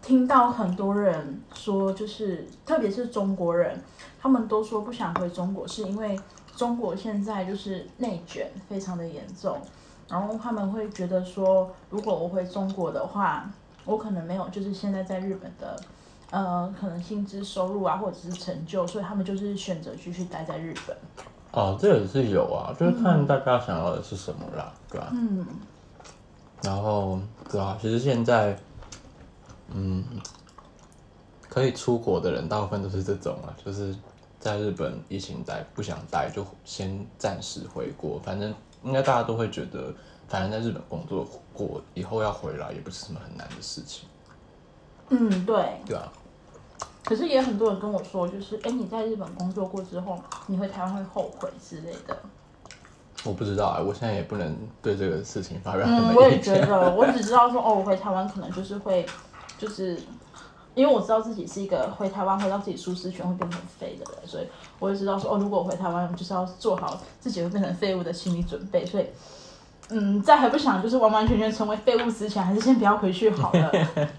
[0.00, 3.78] 听到很多人说，就是特别是中国人，
[4.18, 6.18] 他们都说不想回中国，是因为
[6.56, 9.58] 中国现在就是内卷非常的严重，
[10.08, 13.50] 然后他们会觉得说，如果我回中国的话，
[13.84, 15.78] 我可能没有就是现在在日本的。
[16.28, 20.96] 呃，可能薪资收入啊，或者是成就，所以他们就是选择继续待在日本。
[21.56, 25.46] 哦，这也是有啊，就是看大家想要的是什么啦，对吧、嗯
[26.62, 27.18] 然后，
[27.50, 28.54] 对啊，其实现在，
[29.72, 30.04] 嗯，
[31.48, 33.96] 可以出国的人大部分都是这种啊，就是
[34.38, 38.20] 在日本疫情待不想待，就先暂时回国。
[38.22, 39.90] 反正应该大家都会觉得，
[40.28, 44.06] 反正在日本工作过以后要回来也不是什么很难的事情，
[45.08, 45.80] 嗯，对。
[45.86, 46.12] 对啊。
[47.06, 52.14] 可是也很多人跟我说，就是哎，你在日本工作过之后，你回台湾会后悔之类的。
[53.24, 56.60] 我不知道啊，我现在也不能对这个事情发表什么嗯，我也意见。
[56.60, 59.06] 觉得，我只知道说，哦，我回台湾可能就是会，
[59.56, 59.96] 就是
[60.74, 64.46] 因为我知道自己是一个回台湾回到自己舒适圈会变成废的人，所以
[64.78, 68.84] 我就知道说，哦，如果我回台湾，就是要做好自己会变成废物的心理准备。
[68.84, 69.06] 所以
[69.90, 73.72] 嗯，在还不想就是完完全全成为废物之前，还是先不要回去好了。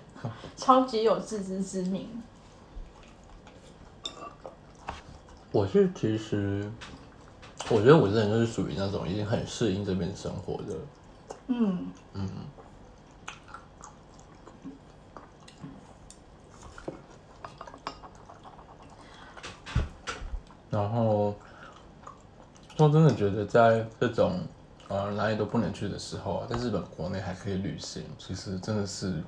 [0.58, 2.10] 超级有自知之明。
[5.58, 6.72] 我是其实，
[7.72, 10.76] 我觉得我这人就是属于那种已经很适应这边生活的。
[11.48, 12.30] 嗯嗯。
[20.70, 21.34] 然后，
[22.78, 24.40] 我真的觉得在这种
[24.90, 29.24] 呃哪里都不能去的时候，在日本国内还可以旅行，其实真的是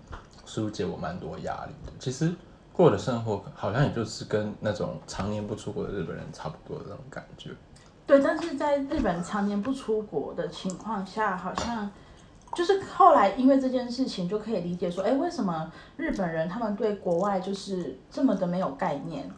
[0.45, 1.91] 疏解我蛮多压力的。
[1.99, 2.31] 其实。
[2.79, 7.49] 过的生活好像也就是跟那种常年不出国的日本人差不多的那种感觉。
[8.07, 11.91] 对，但是在日本常年不出国的情况下，好像
[12.55, 19.29] 就是后来因为这件事情就可以理解说，哎，为什么日本人他们对国外就是这么的没有概念？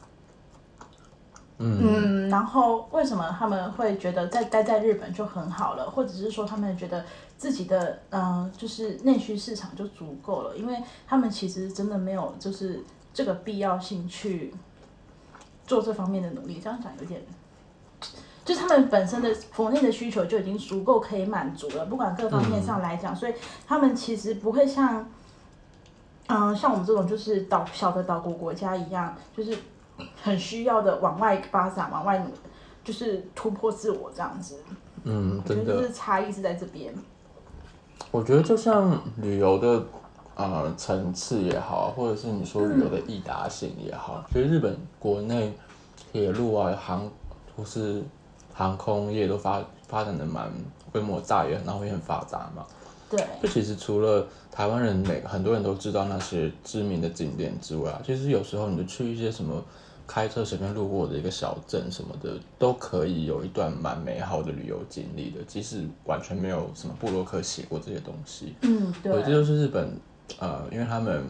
[1.57, 7.03] 嗯，然后为什么他们会觉得在待在日本就很好了，或者是说他们觉得
[7.39, 10.55] 自己的嗯就是内需市场就足够了？
[10.55, 10.77] 因为
[11.07, 12.83] 他们其实真的没有就是。
[13.13, 14.53] 这个必要性去
[15.65, 17.21] 做这方面的努力，这样讲有点，
[18.45, 23.33] 就他们本身的国内的需求就已经足够可以满足了，不管各方面上来讲，所以
[23.67, 25.09] 他们其实不会像，
[26.27, 29.57] 嗯，像我们这种就是岛小的岛国国家一样，就是
[30.23, 32.31] 很需要的往外发展、往外努，
[32.83, 34.59] 就是突破自我这样子。
[35.03, 36.93] 嗯，真的，就是差异是在这边。
[38.09, 39.85] 我觉得就像旅游的。
[40.41, 45.51] 呃，层次也好，或者是你说旅游的易达性也好，其实日本国内
[46.11, 47.09] 铁路啊、航
[47.55, 48.01] 或是
[48.53, 50.51] 航空业都发发展的蛮
[50.91, 52.65] 规模大，也然后也很发达嘛。
[53.09, 53.23] 对。
[53.41, 59.61] 就其实除了台湾人每很多人都知道那些知名的景点之外啊，其实有时候你就去一些什么
[60.07, 68.53] 开车随便路过的一个小镇什么的，都可以有一段蛮美好的旅游经历的，即使完全没有什么布洛克写过这些东西。
[68.61, 69.11] 嗯，对。
[69.23, 69.93] 这就是日本。
[70.39, 71.25] 呃，因为他们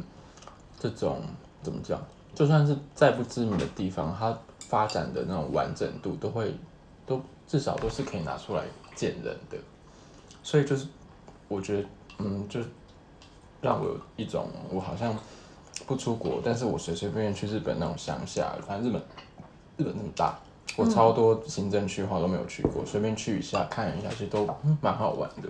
[0.79, 1.21] 这种
[1.61, 1.99] 怎么讲，
[2.33, 6.55] 就算是再不知名的地方，它发展的那种完整度都会
[7.05, 8.63] 都至少都是可以拿出来
[8.95, 9.57] 见人的，
[10.43, 10.87] 所以就是
[11.47, 11.87] 我觉得，
[12.19, 12.59] 嗯，就
[13.61, 15.13] 让我有一种我好像
[15.85, 19.01] 不出国，但是我随随便便去日本那种乡下，反正日本
[19.77, 20.39] 日本那么大，
[20.77, 24.47] 我超多行政区划都没有去过，随便去一下看一下，其实都
[24.79, 25.49] 蛮好玩的，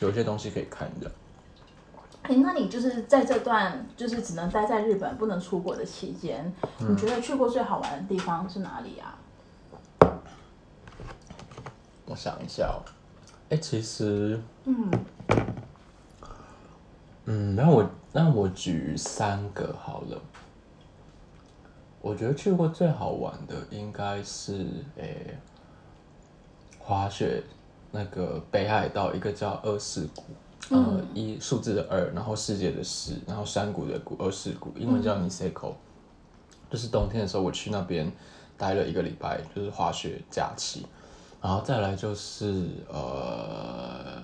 [0.00, 1.10] 有些东西可以看的。
[2.22, 9.18] 哎，那你就是在这段就是只能待在日本不能出国的期间，你觉得去过最好玩的地方是哪里啊？
[12.06, 12.78] 我想一下哦，
[13.50, 14.90] 哎，其实，嗯，
[17.24, 20.20] 嗯，那我那我举三个好了。
[22.00, 25.38] 我觉得去过最好玩的应该是诶，
[26.78, 27.42] 滑雪
[27.90, 30.22] 那个北海道一个叫二世谷。
[30.70, 35.74] 呃，一数字的二，然后世界的世，然后山谷的谷，二世谷，英文叫 Niseko。
[36.70, 38.10] 就是冬天的时候，我去那边
[38.56, 40.86] 待了一个礼拜，就是滑雪假期。
[41.42, 44.22] 然后再来就是呃，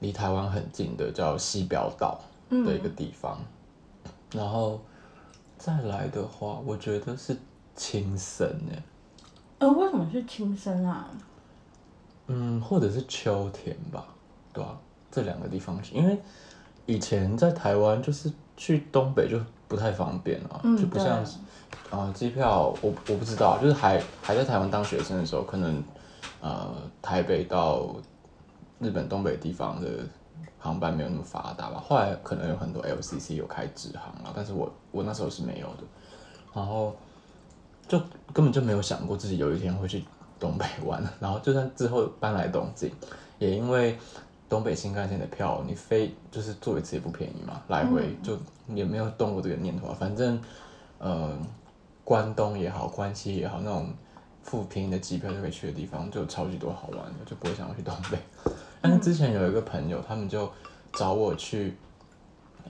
[0.00, 3.38] 离台湾很近的叫西表岛的一个地方。
[4.32, 4.80] 然后
[5.58, 7.36] 再来的话，我觉得是
[7.76, 8.82] 青森诶。
[9.58, 11.08] 呃，为什么是青森啊？
[12.26, 14.04] 嗯，或者是秋天吧。
[14.52, 14.76] 对啊，
[15.10, 16.18] 这两个地方，因为
[16.86, 21.24] 以前在台湾就是去东北就不太方便了，就不像
[21.90, 25.82] 啊机票我我不知道，就是还还在台湾当学生的时候，可能
[26.40, 26.68] 呃
[27.00, 27.94] 台北到
[28.80, 29.88] 日本东北地方的
[30.58, 31.80] 航班没有那么发达吧。
[31.86, 35.84] 后来可能有很多 LCC 有开直航了，但是我我那时候是没有的，
[36.52, 36.96] 然后
[37.86, 37.98] 就
[38.32, 40.04] 根本就没有想过自己有一天会去
[40.40, 42.90] 东北玩，然后就算之后搬来东京，
[43.38, 43.96] 也因为。
[44.50, 48.36] 东北新干线的票，你飞就是坐一次也不便宜嘛，来回就
[48.66, 49.96] 也没有动过这个念头啊。
[49.98, 50.42] 反正，
[50.98, 51.38] 呃，
[52.02, 53.94] 关东也好，关西也好，那种
[54.42, 58.18] 付便宜的机票就可以去的地方，就超级多好玩的，就不会想要去东北。
[58.80, 60.50] 但是之前有一个朋友，他们就
[60.94, 61.76] 找我去，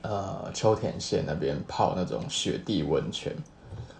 [0.02, 3.34] 呃，秋田县那边泡那种雪地温泉，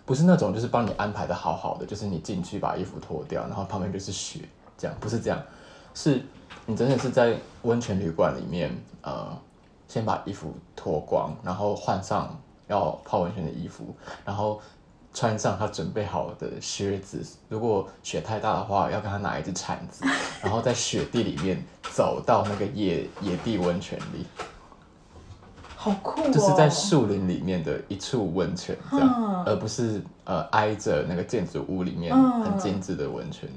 [0.05, 4.41] 不是那种就是帮你安排的好好的，就是你进去把衣服脱掉，然后旁边就是雪，
[4.77, 5.43] 这样不是这样，
[5.95, 6.21] 是。
[6.71, 8.71] 你真的是在温泉旅馆里面，
[9.03, 9.37] 呃，
[9.89, 13.93] 先把衣服脱光，然后换上要泡温泉的衣服，
[14.25, 14.61] 然后
[15.13, 17.27] 穿上他准备好的靴子。
[17.49, 20.05] 如果雪太大的话，要跟他拿一只铲子，
[20.41, 21.61] 然后在雪地里面
[21.93, 24.25] 走到那个野野地温泉里，
[25.75, 26.31] 好酷哦！
[26.33, 33.51] 就是在树林里面的一处温泉，这样，而不是呃挨着那个建筑物里面很精致的温泉。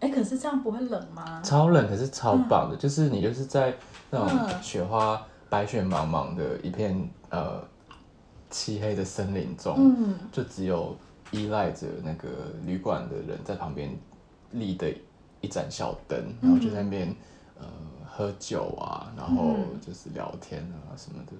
[0.00, 1.40] 哎，可是这样不会冷吗？
[1.44, 3.74] 超冷，可是超棒的，就是你就是在
[4.10, 4.62] 那种嗯。
[4.62, 7.62] 雪花白雪茫茫的一片呃
[8.50, 10.96] 漆黑的森林中，嗯，就只有
[11.30, 12.28] 依赖着那个
[12.64, 13.90] 旅馆的人在旁边
[14.52, 14.92] 立的
[15.40, 17.14] 一盏小灯，然后就在那边、
[17.58, 17.66] 呃
[18.12, 21.32] 喝酒啊，然后就是聊天啊什么的，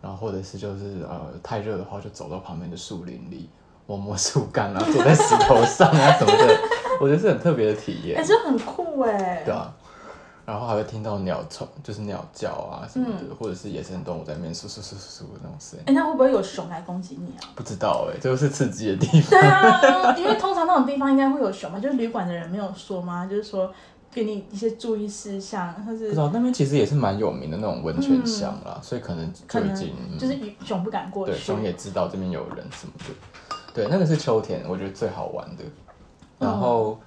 [0.00, 3.50] 然后或者是就是呃太热的话，就走到旁边的树林里
[3.86, 6.60] 摸摸树干啊，坐在石头上啊什么的，
[7.00, 8.24] 我觉得是很特别的体验哎，。
[8.24, 9.42] 这很酷哎。
[9.44, 9.74] 对啊，
[10.46, 15.84] 然后还会听到鸟虫，就是鸟叫啊什么嗯的，或者是野生动物在那边簌簌簌簌簌的那种声音。
[15.86, 17.48] 哎，那会不会有熊来攻击你啊？
[17.54, 19.30] 不知道哎、这就是刺激的地方。
[19.30, 23.26] 对啊，因为通常那种地方应该会有熊嘛，就是旅馆的人没有说吗？
[23.26, 23.72] 就是说
[24.12, 29.74] 给你一些注意事项，或是不知道那边其实也是蛮有名的那种温泉乡啦，所以可能可能
[30.18, 31.42] 就是熊不敢过对去。
[31.42, 33.04] 熊也知道这边有人什么的。
[33.72, 35.62] 对，那个是秋天，我觉得最好玩的。
[36.40, 36.98] 然后、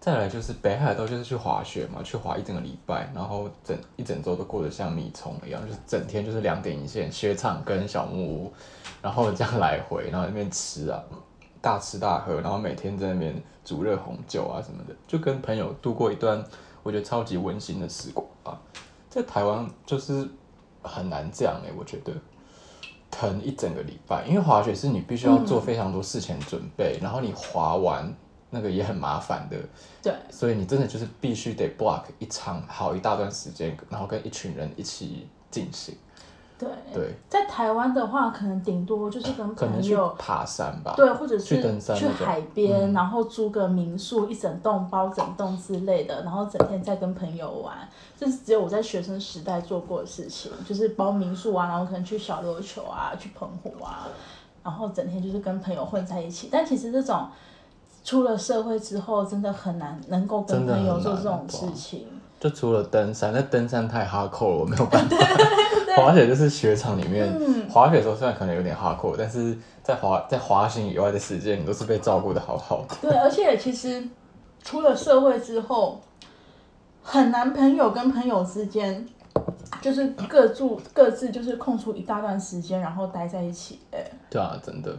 [0.00, 8.52] 再来就是北海道，就是去滑雪嘛，去滑一整个礼拜，然后整一整周都过得像米虫一样，就是整天就是两点一线，雪场跟小木屋，
[9.02, 11.02] 然后这样来回，然后那边吃啊，
[11.60, 16.42] 大吃大喝，然后每天在那边煮热红酒啊什么的，就跟朋友度过一段
[16.82, 18.58] 我觉得超级温馨的时光啊。
[19.10, 20.28] 在台湾就是
[20.82, 22.12] 很难这样哎、我觉得。
[23.10, 28.14] 疼一整个礼拜，因为滑雪是你必须要做非常多事前准备，然后你滑完
[28.50, 29.56] 那个也很麻烦的，
[30.02, 35.94] 对，所以你真的就是必须得 block 一场好一大段时间，然后跟一群人一起进行。
[36.58, 40.12] 对对，在台湾的话，可能顶多就是跟朋友。
[40.18, 40.92] 爬山吧。
[40.96, 54.08] 对，或者是去登山去那种嗯海边，然后租个民宿，一整栋包整栋之类的，然后整天在跟朋友玩，这是只有我在学生时代做过的事情，就是包民宿啊，然后可能去小琉球啊，去澎湖啊，
[54.64, 56.48] 然后整天就是跟朋友混在一起。
[56.50, 57.28] 但其实这种
[58.08, 62.06] 出了社会之后，真的很难能够跟朋友做这种事情。
[62.40, 65.16] 就除了登山，那登山太哈扣了，我没有办法。
[65.94, 72.96] 滑雪就是雪场里面，嗯滑雪的时候虽然可能有点哈扣，但是在滑在滑行以外的时间，你都是被照顾的好好的。
[73.10, 74.02] 对，而且其实
[74.62, 76.00] 出了社会之后，
[77.02, 79.06] 很难朋友跟朋友之间
[79.82, 83.80] 就是各住各自，就是空出一大段时间，然后待在一起。
[83.90, 84.96] 哎，对啊，真的。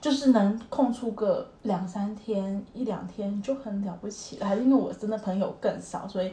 [0.00, 4.46] 就是能空出个两三天、一两天就很了不起了。
[4.46, 6.32] 还是因为我真的朋友更少，所以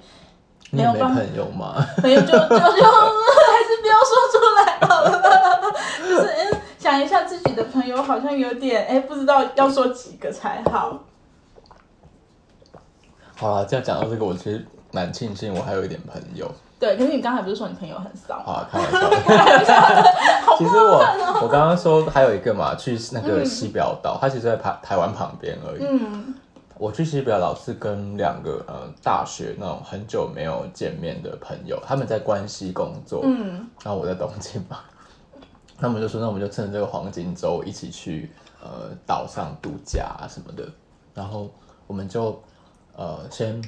[0.72, 1.76] 没没有办法朋友吗？
[1.98, 5.22] 朋友就就就还是不要说出来好了。
[6.00, 11.04] 就是哎，想一下自己的朋友好像有点哎，不知道要说几个才好。
[13.36, 14.66] 好了，这样讲到这个，我其实
[14.98, 16.50] 蛮庆幸我还有一点朋友。
[16.80, 20.58] 对，可是你刚才不是说你朋友很少啊， 开玩笑。
[20.58, 25.84] 其实我哦我刚刚说还有一个嘛，去那个西表岛，它其实在台台湾旁边而已。
[25.84, 26.34] 嗯
[26.80, 34.78] 我去西表岛是跟两个呃大学那种很久没有见面的朋友，他们在关西工作，嗯然后我在东京嘛，
[35.80, 38.32] 他们就说那我们就趁着这个黄金周一起去
[38.62, 40.64] 呃岛上度假啊什么的，
[41.16, 41.50] 然后
[41.88, 42.40] 我们就
[42.96, 43.60] 呃先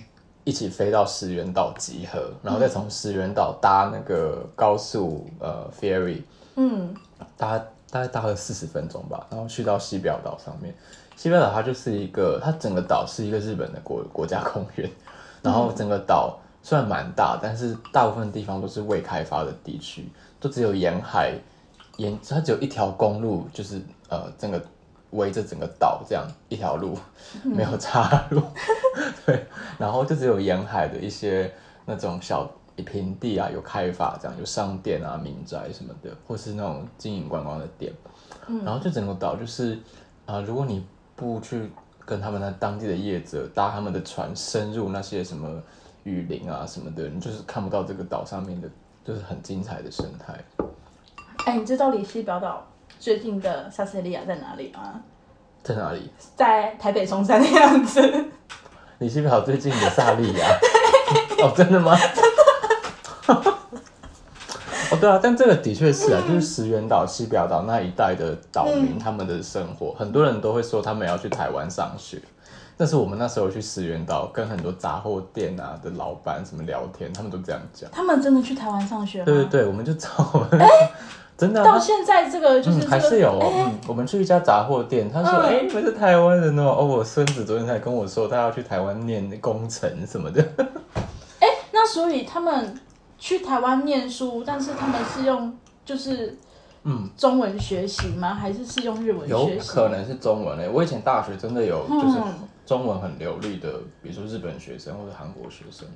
[0.43, 6.21] 一起飞到石垣岛集合，然后再从石垣岛搭那个高速呃 ferry，
[6.55, 6.93] 嗯。
[7.35, 7.57] 搭
[7.89, 10.73] 大概搭了四十分钟吧，然后去到西表岛上面。
[11.17, 14.89] 西表岛它就是一个，它整个岛是一个日本的国国家公园，
[15.41, 20.07] 然后整个岛虽然蛮大，但是大部分地方都是未开发的地区，
[20.39, 21.33] 都只有沿海
[21.97, 24.61] 沿，它只有一条公路，就是呃整个
[25.11, 26.97] 围着整个岛这样一条路，
[27.43, 28.41] 没有岔路，
[29.25, 29.45] 对，
[29.77, 31.51] 然后就只有沿海的一些
[31.85, 32.49] 那种小
[32.85, 37.91] 平地啊有开发，这样有商店啊、民宅什么的，或是那种经营观光的店，
[38.63, 39.73] 然后就整个岛就是
[40.25, 41.69] 啊、呃如果你不去
[42.05, 45.61] 跟他们那当地的业者搭他们的船深入那些什么
[46.03, 48.69] 雨林啊什么的，你就是看不到这个岛上面的，
[49.03, 50.33] 就是很精彩的生态。
[51.45, 52.65] 哎，你知道里西表岛
[52.99, 54.99] 最近的萨塞利亚在哪里吗？
[55.63, 56.11] 在哪里？
[56.35, 58.01] 在台北松山的样子。
[58.99, 60.45] 里西表最近的萨利亚。
[61.41, 61.97] 哦，真的吗？
[64.91, 72.21] 哦，对啊，但这个的确是啊，就是石原岛、西表岛那一带的岛民，他们的生活，很多人都会说他们要去台湾上学。
[72.75, 77.89] 但是我们那时候去石原岛，跟很多杂货店啊的老板什么聊天，他们都这样讲。
[77.91, 79.25] 他们真的去台湾上学吗？
[79.25, 80.67] 对对对，我们就找我们，
[81.39, 90.45] 真的啊、到现在这个就是嗯，这个、还是有嗯，我们去一家杂货店，他说：“嗯哎、你们是台湾人哦。”哦，我孙子昨天才跟我说，他要去台湾念工程什么的。
[91.39, 92.77] 哎，那所以他们
[93.17, 96.37] 去台湾念书，但是他们是用就是
[96.83, 98.33] 嗯，中文学习吗？
[98.33, 99.69] 还是是用日文学习？
[99.71, 102.17] 可能是中文欸、我以前大学真的有嗯就是
[102.65, 103.71] 中文很流利的，
[104.03, 105.87] 比如说日本学生或者韩国学生，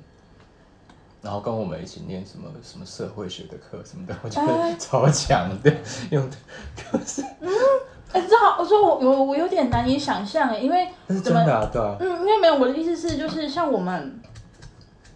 [1.24, 5.74] 然后跟我们一起念什么什么社会学的课什么的， 我觉哎得超强的，
[6.10, 6.36] 用的。
[6.76, 7.22] 就是
[8.12, 14.20] 哎、这好，我说我我我有点难以想象哎，因为那是真的啊，对啊，嗯，因为没有我的意思是，就是像我们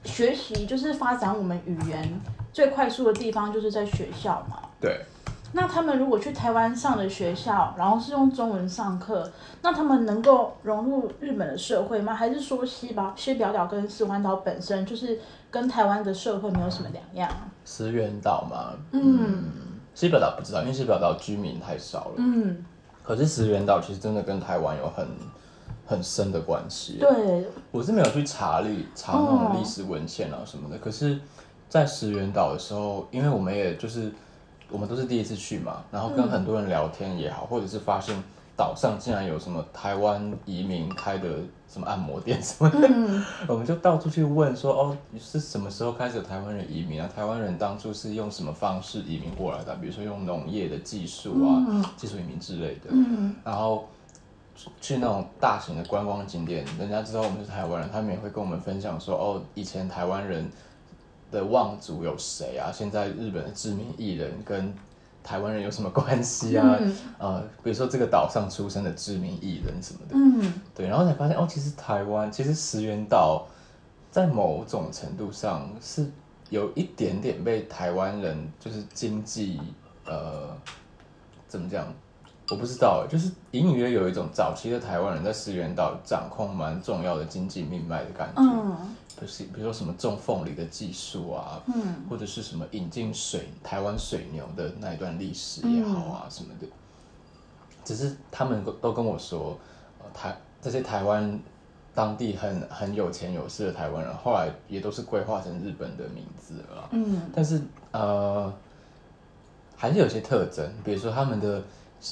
[0.04, 2.20] 学习，就是发展我们语言
[2.52, 4.62] 最快速的地方，就是在学校嘛。
[4.80, 5.04] 对，
[5.52, 9.30] 那他们如果去台湾上的学校，然后是用中文上课，
[9.62, 12.14] 那他们能够融入日本的社会吗？
[12.14, 15.18] 还是说西宝西表岛跟四环岛本身就是
[15.50, 17.30] 跟台湾的社会没有什么两样？
[17.64, 19.44] 石原岛嘛，嗯
[19.94, 22.14] 西表岛不知道，因为西表岛居民太少了。
[22.18, 22.64] 嗯，
[23.02, 25.08] 可是石原岛其实真的跟台湾有很
[25.86, 26.98] 很深的关系。
[27.00, 31.18] 对，我是没有去查历查那种历史文献啊什么的，可是，
[31.68, 34.12] 在石原岛的时候，因为我们也就是
[34.70, 38.14] 我们都是第一次去嘛，然后跟很多人聊天也好，或者是发现
[38.56, 41.28] 岛上竟然有什么台湾移民开的
[41.68, 47.08] 什么按摩店 什么的，嗯我们就到处去问说，哦，是什么时候开始有台湾人移民啊？
[47.14, 49.74] 台湾人当初是用什么方式移民过来的？
[49.76, 52.90] 比如说用农业的技术啊、嗯技术移民之类的。
[52.90, 53.88] 嗯然后
[54.80, 60.50] 去那种大型的观光景点，人家知道我们是台湾人，他们也会跟我们分享说，哦，以前台湾人
[61.30, 62.70] 的望族有谁啊？
[62.72, 64.74] 现在日本的知名艺人跟
[65.22, 66.76] 台湾人有什么关系啊？
[66.80, 66.96] 嗯。
[67.18, 70.52] 呃，比如说这个岛上出生的知名艺人什么的，嗯。
[70.74, 73.46] 对，然后才发现哦，其实台湾其实石原岛
[74.10, 76.10] 在某种程度上是
[76.48, 79.60] 有一点点被台湾人就是经济
[80.06, 80.56] 呃
[81.46, 81.86] 怎么讲，
[82.50, 88.76] 我不知道，就是隐隐约有一种早期的台湾人在石原岛掌控蛮重要的经济命脉的感觉，嗯
[89.20, 92.04] 就是比如说什么种凤梨的技术啊，嗯。
[92.08, 96.66] 或者是什么引进水台湾水牛的那一段历史也好啊、什么的，
[97.84, 99.58] 只是他们都跟我说，
[99.98, 101.38] 呃，台这些台湾
[101.94, 106.88] 当地很很有钱有势的台湾人，后来也都是规划成日本的名字了。
[106.92, 107.20] 嗯。
[107.34, 107.60] 但是
[107.92, 108.52] 呃，
[109.76, 111.62] 还是有些特征，比如说他们的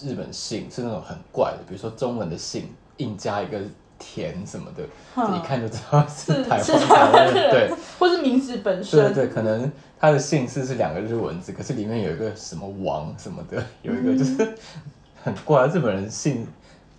[0.02, 3.60] 日本姓是那种很怪的，比如说中文的姓硬加一个
[3.98, 4.82] 田什么的，
[5.16, 7.70] 嗯一看就知道是是台湾人，对。
[7.98, 9.14] 或是名字本对身。
[9.14, 14.56] 对，可能他的姓氏是两个日文字，可是里面有一个什么王什么的，有一个就是
[15.24, 16.46] 很怪，日本人姓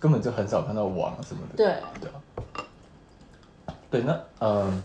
[0.00, 1.56] 根本就很少看到王什么的。
[1.56, 2.64] 对，对啊，
[3.90, 4.82] 对，那嗯，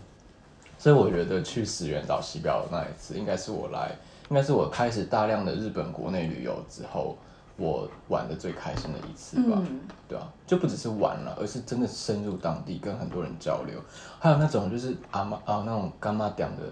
[0.78, 3.90] 所以我觉得去石原岛西表的那一次，应该是我来，
[4.30, 7.18] 应该是我开始大量的日本国内旅游之后，
[7.56, 9.58] 我玩的最开心的一次吧。
[9.60, 13.80] 嗯对啊，就不只是玩了，而是真的深入当地，跟很多人交流。
[14.18, 16.62] 还有那种就是阿妈啊，那种干妈讲的，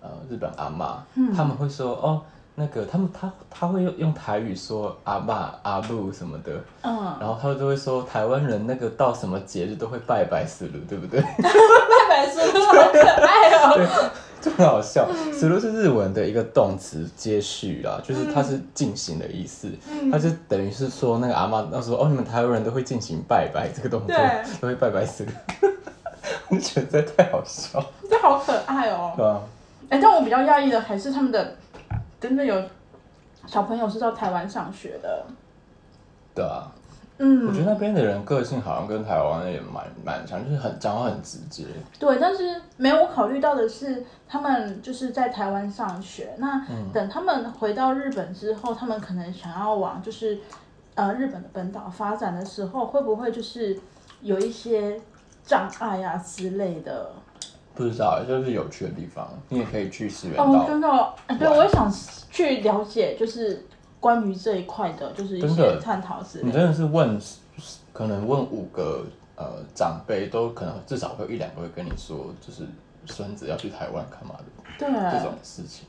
[0.00, 1.04] 呃，日本阿妈，
[1.34, 2.20] 他们会说哦，
[2.56, 6.52] 那个他们他他会用用台语说阿爸阿布什么的，
[6.82, 11.20] 嗯，然后他们就会说台湾人那个到什么节日都会拜拜死路，对不对？
[11.38, 14.10] 拜拜叔叔好可爱哦。
[14.46, 15.08] 就很好笑。
[15.32, 19.68] 死路是日文的一个动词接续啦，就是它是进行的意思，
[20.12, 24.16] 它就等于是说那个阿妈那时候哦，你们台湾人都会进行拜拜这个动作，
[24.60, 25.30] 都会拜拜死路，
[26.48, 29.12] 我就觉得这太好笑，这好可爱哦。
[29.16, 29.42] 对啊？
[29.88, 31.56] 哎，但我比较讶异的还是他们的
[32.20, 32.62] 真的有
[33.46, 35.24] 小朋友是到台湾上学的。
[36.34, 36.70] 对啊，
[37.18, 41.64] 我嗯，觉得那边的人个性好像跟台湾也蛮蛮像，就是很讲话很直接。
[41.98, 46.34] 对，但是没有考虑到的是，他们就是在台湾上学。
[46.38, 50.38] 那嗯等他们回到日本之后，他们可能想要往就是
[50.94, 53.78] 呃日本的本岛发展的时候，会不会就是
[54.20, 55.00] 有一些
[55.44, 57.10] 障碍啊之类的？
[57.74, 60.64] 不知道，就是有趣的地方，你也可以去石原哦，岛。
[60.66, 61.90] 真的对，我也想
[62.30, 63.66] 去了解，就是
[64.00, 66.48] 关于这一块的，就是一些探讨之类的。
[66.48, 67.20] 你真的是问，
[67.92, 69.04] 可能问五个
[69.36, 72.66] 呃长辈，都可能至少会有一两个会跟你说，就是
[73.06, 74.44] 孙子要去台湾干嘛的
[74.78, 75.86] 对，这种事情，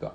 [0.00, 0.14] 对吧？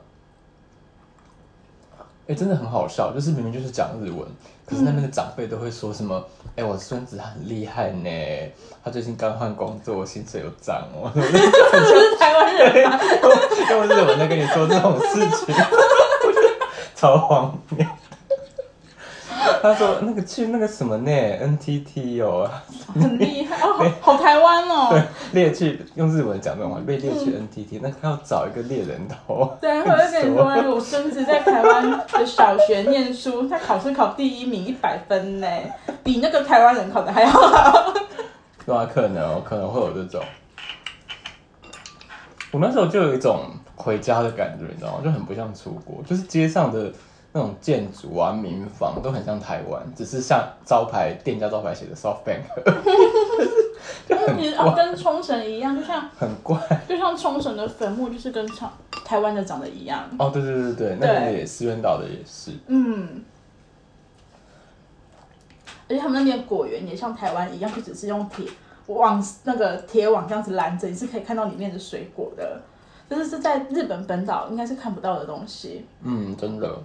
[2.28, 4.20] 哎、真的很好笑，就是明明就是讲日文，
[4.66, 6.24] 可是那边的长辈都会说什么？
[6.56, 8.10] 哎、我孙子很厉害呢，
[8.84, 11.12] 他最近刚换工作，薪水有涨哦。
[11.16, 13.00] 就是台湾人吗。
[13.72, 16.50] 用日文在跟你说这种事情， 我觉得
[16.96, 17.86] 超荒谬。
[19.62, 22.50] 他说那个去那个什么呢，NTT 哦，
[22.94, 25.00] 很厉害哦，好 好台湾哦。
[25.34, 29.56] 猎去用日文讲这种话，被猎去 NTT，那他要找一个猎人头。
[29.62, 35.48] 对，我就跟你说，我孙子在台湾的小学念书，他考试考第一名，一百分呢，
[36.04, 37.94] 比那个台湾人考的还要好。
[38.66, 40.22] 对啊，可能哦，可能会有这种。
[42.52, 43.46] 我那时候就有一种
[43.76, 45.02] 回家的感觉，你知道吗？
[45.04, 46.92] 就很不像出国，就是街上的
[47.34, 52.42] 那种建筑啊、民房都很像台湾，只是像招牌店家招牌写的 SoftBank，
[54.06, 56.60] 就是其实哦，跟冲绳一样，就像很怪。
[56.90, 58.70] 就像冲绳的坟墓，就是跟台
[59.06, 60.04] 台湾的长得一样。
[60.20, 62.52] 哦，对对对对，那边也石原岛的也是。
[62.68, 63.24] 嗯，
[65.88, 68.46] 而且他们那边果园也像台湾一样，就只是用铁
[68.88, 72.62] 网那个铁网这样子拦着，你是可以看到里面的水果的。
[73.10, 75.86] 这是是在日本本岛应该是看不到的东西。
[76.04, 76.78] 嗯，真的。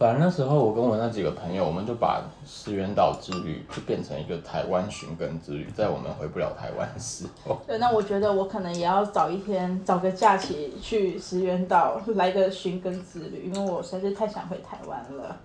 [0.00, 7.60] 反正那时候我跟我那几个朋友，我们就把石原岛之旅就变成一个台湾寻根之旅，在我们回不了台湾的时候。
[7.66, 15.36] 对，那我觉得我可能也要找一天，找个假期去石原岛来个寻根之旅，因为我实在是太想回台湾了。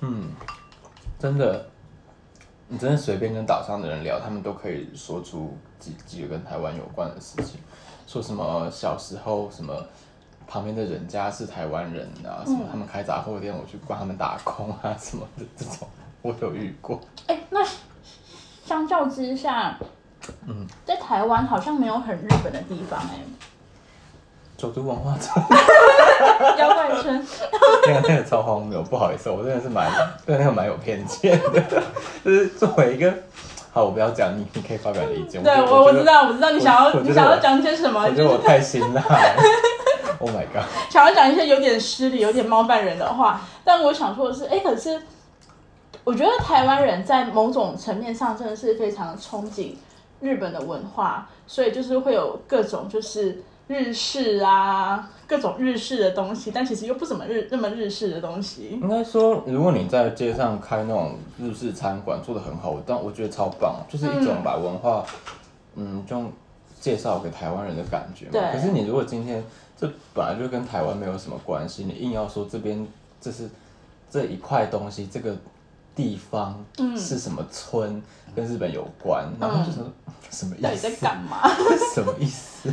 [0.00, 0.30] 嗯，
[1.18, 1.66] 真的，
[2.68, 7.60] 你真的随便跟岛上的人聊，他们都可以说出几几个跟台湾有关的事情，
[8.06, 9.74] 说什么小时候什么。
[10.54, 15.88] 旁边的人家是台湾人啊，什么他们开杂货店，我去帮他们打工啊，什么的这种，
[16.22, 17.00] 我有遇过。
[17.26, 17.58] 哎，那
[18.64, 19.76] 相较之下，
[20.46, 23.18] 嗯，在台湾好像没有很日本的地方哎。
[24.56, 25.44] 九族文化村，
[26.56, 27.26] 妖怪村，
[27.88, 29.90] 那个那个超荒谬，不好意思，我真的是蛮
[30.24, 31.82] 对那个蛮有偏见的，
[32.24, 33.12] 就是作为一个，
[33.72, 35.42] 好，我不要讲你，你可以发表意见。
[35.42, 39.02] 对我我知道我知道你想要你想要讲些什么，我觉得我太辛辣。
[40.20, 40.64] Oh my god！
[40.90, 45.00] 想要讲一些有点失礼、有点冒犯人的话，但我想说的是，哎，可是
[46.04, 49.74] 我觉得台湾人在某种层面上真的是非常憧憬
[50.20, 58.78] 日本的文化，所以就是会有各种就是日式啊，各种日式的东西，但其实又不怎么日那么日式的东西。
[58.82, 65.04] 应该说，如果你在街上开那种日式餐馆，做的很好，但我觉得超棒，就是一种把文化，
[65.76, 66.22] 嗯，就
[66.84, 68.26] 介绍给台湾人的感觉。
[68.26, 68.52] 嘛。
[68.52, 69.42] 可是你如果今天
[69.74, 72.86] 这本来就跟台湾没有什么关系，你硬要说这边
[73.18, 73.48] 这是
[74.10, 75.34] 这一块东西，这个
[75.96, 76.62] 地方
[76.94, 78.02] 是什么村
[78.36, 79.78] 跟日本有关，然后就是
[80.30, 80.90] 什么意思？
[81.00, 81.40] 干嘛？
[81.94, 82.70] 什么意思？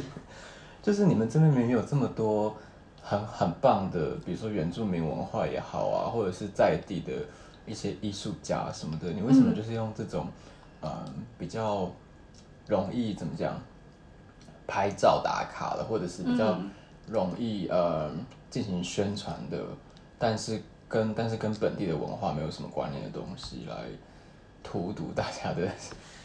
[0.84, 2.54] 就是你们这边明明有这么多
[3.02, 7.14] 很很棒的，比如说原住民文化也好啊，或者是在地的
[7.66, 10.28] 一些艺术家什么的，你为什么就是用这种
[10.82, 10.90] 嗯
[11.40, 11.90] 比较
[12.68, 13.58] 容易怎么讲
[14.72, 16.58] 拍照打卡的，或者是比较。
[17.08, 18.10] 容易呃
[18.50, 19.58] 进行宣传的，
[20.18, 23.76] 但是跟但是跟本地的文化没有什么关联的东西来
[24.64, 25.68] 荼毒大家的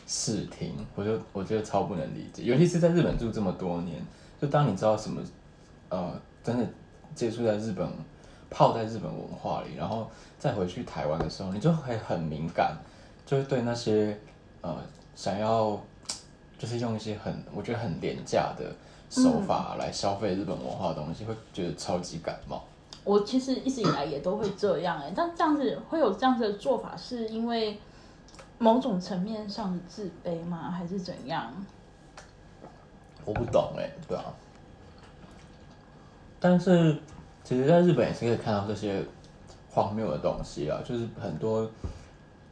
[0.07, 4.01] 视听，我就我觉得超不能理解，尤其是在日本住这么多年，
[4.41, 5.21] 就当你知道什么
[5.89, 6.13] 呃
[6.45, 6.65] 真的
[7.17, 7.89] 接触在日本
[8.49, 12.77] 泡在日本文化里，然后再回去台湾的时候，你就会很敏感，
[13.25, 14.17] 就会对那些
[14.61, 14.77] 呃
[15.17, 15.81] 想要
[16.59, 18.65] 就是用一些很我觉得很廉价的。
[19.09, 22.65] 手法来消费日本文化的东西，会觉得超级感冒。
[23.05, 27.79] 我其实一直以来也都会这样哎，但这样子会有这样子的做法，是因为
[28.59, 30.73] 某种层面上的自卑吗？
[30.73, 31.53] 还是怎样？
[33.25, 34.25] 我不懂哎，对啊。
[36.41, 36.99] 但是
[37.45, 39.05] 其实，在日本也是可以看到这些
[39.71, 41.71] 荒谬的东西啊，就是很多，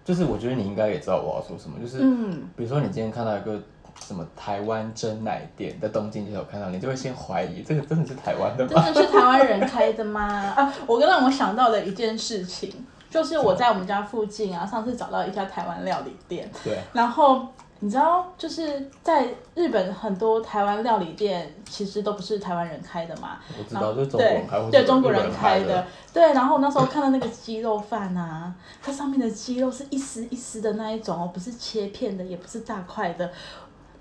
[0.04, 3.60] 就是我觉得你应该也知道我要说什么，就是嗯，比如说你今天看到一个。
[4.00, 8.82] 什么台湾真奶店在东京街头看到，你就会先怀疑这个真的是台湾的吗？
[8.84, 10.22] 真的是台湾人开的吗？
[10.56, 12.72] 啊，我刚让我想到了一件事情，
[13.10, 17.46] 就是我在我们家附近啊，上次找到一家台湾料理店，对，然后
[17.80, 33.30] 你知道，就是在日本很多台湾料理店其实都不是台湾人开的嘛，我知道，是中国人开，对中国人开的，对，然后那时候看到那个鸡肉饭啊，它上面的鸡肉是一丝一丝的那一种哦，不是切片的，也不是大块的。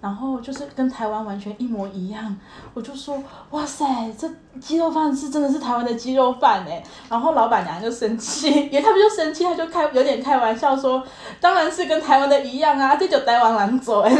[0.03, 2.35] 然后就是跟台湾完全一模一样，
[2.73, 3.17] 我就说
[3.51, 3.85] 哇塞，
[4.19, 4.29] 这
[4.59, 6.83] 鸡肉饭是真的是台湾的鸡肉饭哎。
[7.09, 11.01] 然后老板娘就生气，也他不就生气，他就开有点开玩笑说，
[11.39, 14.13] 当然是跟台湾的一样啊，这就台湾人做哎。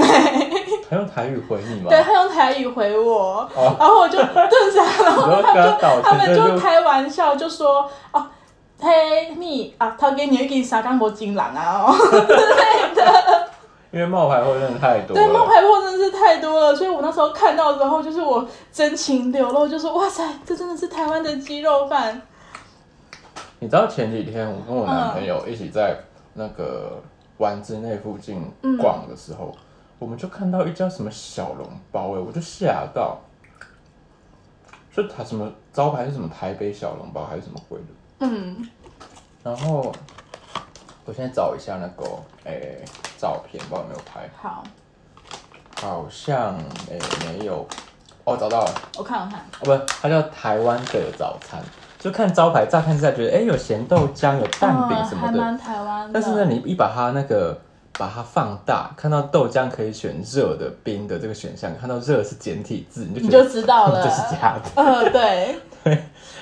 [0.89, 1.87] 他用台语回你吗？
[1.91, 3.45] 对他用台语回我，
[3.77, 8.25] 然后我就 顿时，然后他就他们就开玩笑就说哦，
[8.79, 13.49] 嘿你啊，他给你一个沙冈博金狼啊哦 之类的。
[13.93, 22.19] 因为冒牌货真的太多，对，冒牌货真的是太多了，所以我那时候看到之后，就是我真情流露，就说哇塞，这真的是台湾的鸡肉饭。
[23.59, 25.95] 你知道前几天我跟我男朋友一起在
[26.33, 26.99] 那个
[27.37, 28.43] 丸子内附近
[28.79, 29.55] 逛的时候，
[29.99, 33.19] 我们就看到一家什么小笼包，哎，我就吓到，
[34.91, 37.85] 就它什么招牌是什么台北小笼包还是什么鬼的，
[38.21, 38.67] 嗯，
[39.43, 39.91] 然后。
[41.05, 42.09] 我现在找一下那个
[42.45, 42.79] 诶
[43.17, 44.29] 照片，不知道有没有拍。
[44.35, 44.63] 好，
[45.81, 46.55] 好像
[46.89, 47.67] 诶没有
[48.23, 51.61] 哦，找到了，我看我看，哦不，它叫台湾的早餐。
[51.99, 55.37] 就看招牌，乍看之下觉得，哎、有咸豆浆，有蛋饼什么的。
[55.37, 56.09] 嗯还蛮台湾。
[56.13, 57.57] 但是呢，你一把它那个
[57.97, 64.69] 把它放大，看到豆浆可以选热的、冰的这个选项，看到热是简体字，你就你就知道了， 这是假的。
[64.83, 65.57] 呃， 对，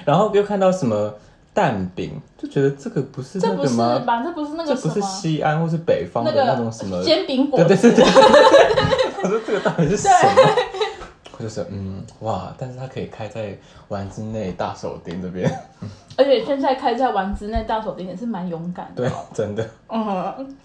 [0.03, 1.13] 然后又看到什么
[1.53, 3.77] 蛋饼，就觉得这个不是这不是？
[3.77, 4.23] 吧？
[4.23, 6.97] 这不是那这不是西安或是北方的那那种什么？
[6.97, 9.23] 个煎饼果对对子对，对。
[9.23, 10.51] 我说这个到底是什么？
[11.37, 13.57] 我就说嗯哇，但是它可以开在
[13.89, 15.51] 丸之内大手店这边，
[16.15, 19.03] 而且现在开在丸之内大手店也是蛮勇敢的。
[19.03, 19.67] 对，真的。
[19.89, 20.55] 嗯，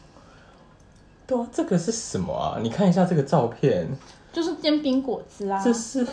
[1.26, 2.58] 对啊，这个是什么啊？
[2.62, 3.88] 你看一下这个照片，
[4.32, 5.60] 就是煎饼果子啊。
[5.64, 6.06] 这是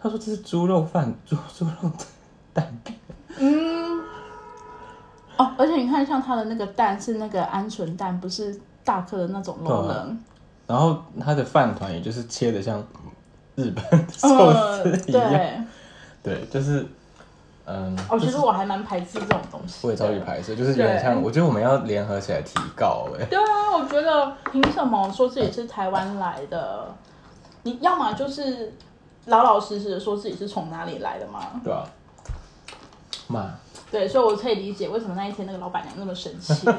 [0.00, 1.90] 他说这是猪肉饭，猪猪肉
[2.52, 2.94] 蛋饼。
[3.36, 3.73] 嗯，
[5.54, 10.24] 哦，而且你看，像它的那个蛋是那个鹌鹑蛋，不是大颗的那种对啊肉仁。
[10.66, 12.82] 然后它的饭团也就是切的像
[13.54, 15.60] 日本寿嗯，司一样，对。
[16.22, 16.86] 对，就是
[17.66, 19.86] 嗯，哦，其实我还蛮排斥这种东西。
[19.86, 20.18] 我也超级。
[20.20, 26.86] 排斥，就是有点像，我觉得我们要联合起来提告哎、对啊，我觉得凭什么说自己是台湾来的？
[27.62, 28.74] 你要么就是
[29.26, 31.40] 老老实实的说自己是从哪里来的嘛。
[31.62, 31.84] 对啊、
[33.28, 33.50] 妈，
[33.94, 36.66] 对，所以我可以理解为什么那一天那个老板娘那么生气。
[36.66, 36.72] 我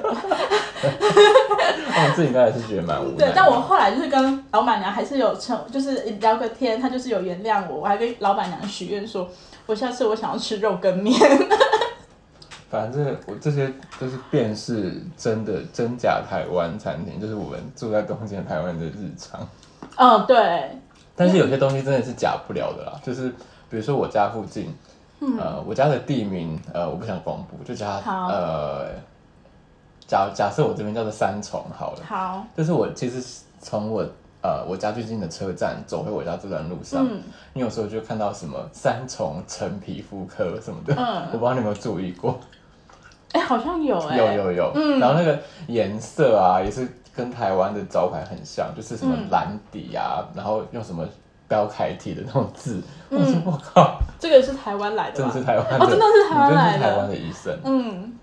[2.13, 3.18] 自己应该也是觉得蛮无奈。
[3.20, 9.30] 对，但我后来就是跟老板娘还是有成，就是聊个天，她就是有原谅我，我还跟老板娘许愿说，
[9.66, 11.18] 我下次我想要吃肉跟面。
[12.70, 19.39] 反正我这些都是辨是真的真假台湾餐厅，就是我们住在东京的台湾人的日常。
[19.95, 20.70] 嗯，对，
[21.16, 23.30] 但是有些东西真的是假不了的啦，就是
[23.70, 24.76] 比如说我家附近，
[25.39, 28.89] 呃，我家的地名，呃，我不想公布，就叫它呃，
[30.07, 34.05] 假假设我这边叫做三重好了，好，就是我其实从我
[34.41, 37.21] 呃我家最近的车站走回我家这段路上，嗯。
[37.53, 41.23] 你有时候就看到什么三重陈皮肤科什么的，嗯。
[41.34, 42.39] 我不知道你有没有注意过，
[43.32, 44.99] 哎、好像有哎、有有有，嗯。
[44.99, 49.30] 然后那个颜色啊也是跟台湾的招牌很像，就是什么嗯。
[49.32, 51.07] 蓝底啊，然后用什么
[51.47, 55.27] 标楷体的那种字，我嗯说我靠，这个是台湾来的真？
[55.27, 56.77] 的是台湾的，哦真的是台湾来的。
[56.77, 57.57] 是台湾的医生。
[57.63, 58.13] 嗯，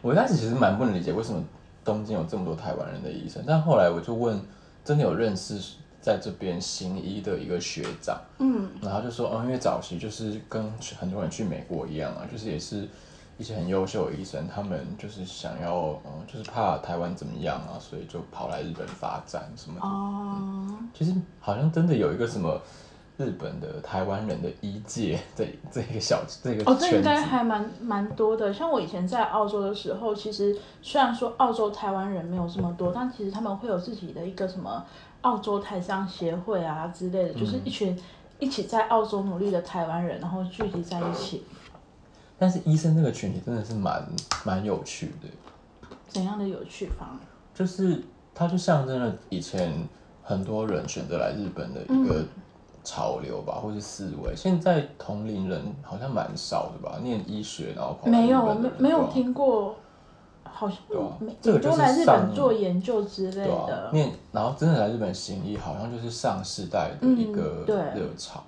[0.00, 1.42] 我一开始其实蛮不能理解为什么
[1.84, 4.40] 东京有这么多台湾人的医生，但后来我就问，
[4.84, 5.58] 真的有认识
[6.00, 12.88] 在这边行医的一个学长，嗯，然后就说，哦，因为早期就是跟很多人去美国一样啊，就是也是
[13.38, 19.86] 一些很优秀的医生，他们就是想要，嗯，就是怕台湾怎么样啊，所以就跑来日本发展什么的。
[19.86, 22.60] 哦，其实好像真的有一个什么
[23.16, 28.52] 日本的台湾人的医界这这一个小这个哦，这应，该还蛮蛮多的。
[28.52, 34.84] 像我以前在澳洲的时候，其实虽然说澳洲台湾人没有这么多，但其实他们会有自己的一个什么
[35.22, 37.98] 澳洲台商协会啊之类的，就是嗯一群
[38.38, 41.44] 一起在澳洲努力的台湾人，然后聚集在一起。
[42.42, 44.04] 但是医生这个群体真的是蛮
[44.44, 45.28] 蛮有趣的。
[46.08, 47.16] 怎样的有趣法？
[47.54, 48.02] 就是
[48.34, 49.72] 它就象征了以前
[50.24, 52.24] 很多人选择来日本的一个
[52.82, 54.34] 潮流吧，或是思维。
[54.34, 59.76] 现在同龄人好像蛮少的吧，念医学然后没有，没没有听过，
[60.42, 60.78] 好像
[61.40, 63.88] 这个就来日本做研究之类的，。
[63.92, 67.64] 念然后真的来日本行医，好像就是上世代的一个
[67.94, 68.42] 热潮。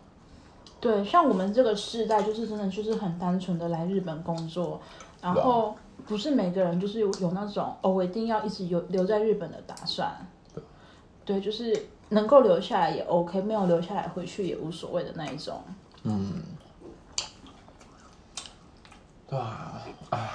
[0.85, 4.79] 对，像我们这个世代，就是真的就是很单纯的来日本工作，
[5.23, 5.75] 然啊后
[6.07, 10.15] 不是每个人就是有有那种哦，我一定要一直有留在日本的打算。
[11.25, 15.59] 对，就是能够留下来也 OK，没有留下来回去也无所谓的那一种。
[16.03, 16.43] 嗯，
[19.27, 19.81] 对啊，
[20.11, 20.29] 唉，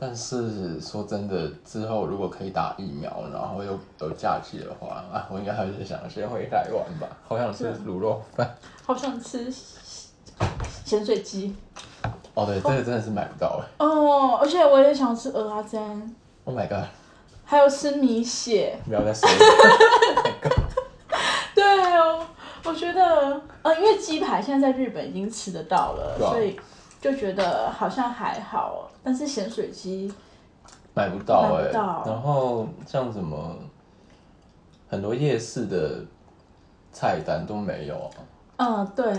[0.00, 8.56] 但是说真的，之后如果可以打疫苗，然后又有假期的话，啊，我应该还是想先回台湾吧， 好想吃卤肉饭。
[8.86, 9.52] 好想吃
[10.84, 11.54] 咸水鸡
[12.34, 13.84] 哦，对，这个真的是买不到哎。
[13.84, 15.78] 哦，而且我也想吃鹅阿珍
[16.44, 16.86] ，Oh my god！
[17.44, 18.78] 还有吃米血。
[18.86, 19.36] 不要再说了。
[21.54, 22.26] 对哦，
[22.64, 26.58] 我觉得，呃，因为鸡排现在在日本已经吃得到了，啊所以
[27.00, 28.90] 就觉得好像还好。
[29.02, 30.12] 但是咸水鸡，
[30.94, 33.56] 买不到哎、然后像什么
[34.88, 36.04] 很多夜市的
[36.92, 38.10] 菜单都没有啊。
[38.58, 39.10] 嗯，对，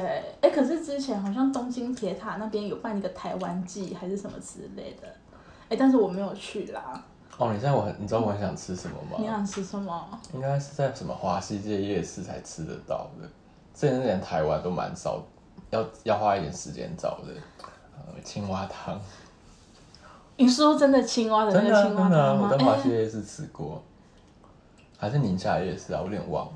[0.42, 5.08] 哎，可是之前好像东京铁塔那边有办一个台湾季还是什么之类的，
[5.70, 7.04] 哎，但是我没有去啦。
[7.40, 9.18] 哦，你现在我很，你知道我很想吃什么吗？
[9.18, 10.20] 你想吃什么？
[10.32, 13.28] 应该是在什么华西街夜市才吃得到的，
[13.74, 15.24] 甚至连台湾都蛮少，
[15.72, 17.34] 要要花一点时间找的。
[18.14, 19.00] 呃，青蛙汤，
[20.38, 22.50] 你说真的青蛙的青蛙真的啊，汤吗？
[22.52, 23.82] 我在华西哎街夜市吃过，
[24.98, 26.52] 还是宁夏夜市啊，我有点忘了。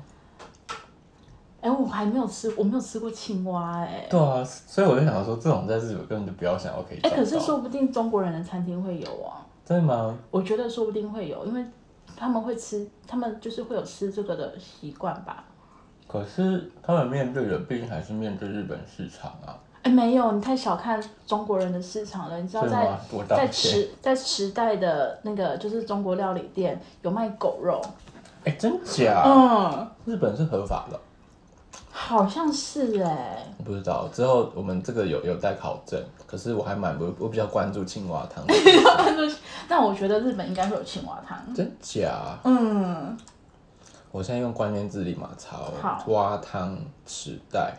[1.62, 4.06] 哎、我还没有吃，我没有吃过青蛙、哎。
[4.08, 7.10] 对啊，所以我就想说，这种在日本根本就不要想要可以哎。
[7.10, 10.16] 可是说不定中国人的餐厅会有啊，真的吗？
[10.30, 11.64] 我觉得说不定会有，因为
[12.16, 15.44] 他们会吃，他们就是会有吃这个的习惯吧。
[16.06, 22.36] 可是他们面对的毕竟还是面对日本市场啊，哎、没有，你太小看中国人的市场了。
[22.40, 23.46] 你知道在在。
[23.46, 27.80] 池在池袋的那个就是中国料理店有卖狗肉，
[28.44, 29.22] 哎、真假？
[29.24, 30.98] 嗯，日本是合法的，
[31.92, 34.08] 好像是哎、我不知道。
[34.12, 38.44] 之后我们这个有有待考证，可是我还蛮我我比较关注青蛙汤，
[39.68, 41.38] 但我觉得日本应该会有青蛙汤。
[41.54, 42.36] 真假？
[42.42, 43.16] 嗯，
[44.10, 46.76] 我现在用关键字立马查好哦，蛙汤
[47.06, 47.72] 池袋。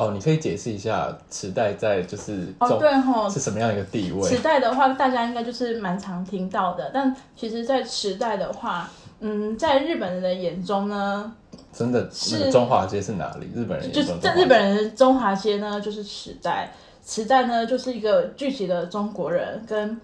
[0.00, 4.26] 哦，你可以解释一下池袋在就是哦中、对吼，是什么样一个地位？
[4.26, 8.90] 池袋的话，大家应该就是蛮常听到的，但其实，在池袋的话，
[9.20, 11.30] 嗯，在日本人的眼中呢，
[11.70, 13.50] 真的是那个中华街是哪里？
[13.54, 16.72] 日本人就在日本人的中华街呢，就是池袋。
[17.04, 20.00] 池袋呢，就是一个聚集了中国人跟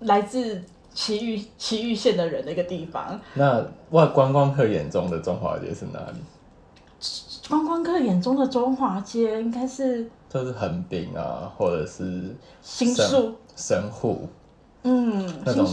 [0.00, 0.62] 来自
[0.94, 3.20] 埼玉埼玉县的人的一个地方。
[3.34, 6.18] 那外观光客眼中的中华街是哪里？
[7.48, 14.28] 观光客眼中的中华街应该是就是横滨啊，或者是新宿，神户
[14.82, 15.66] 嗯，那种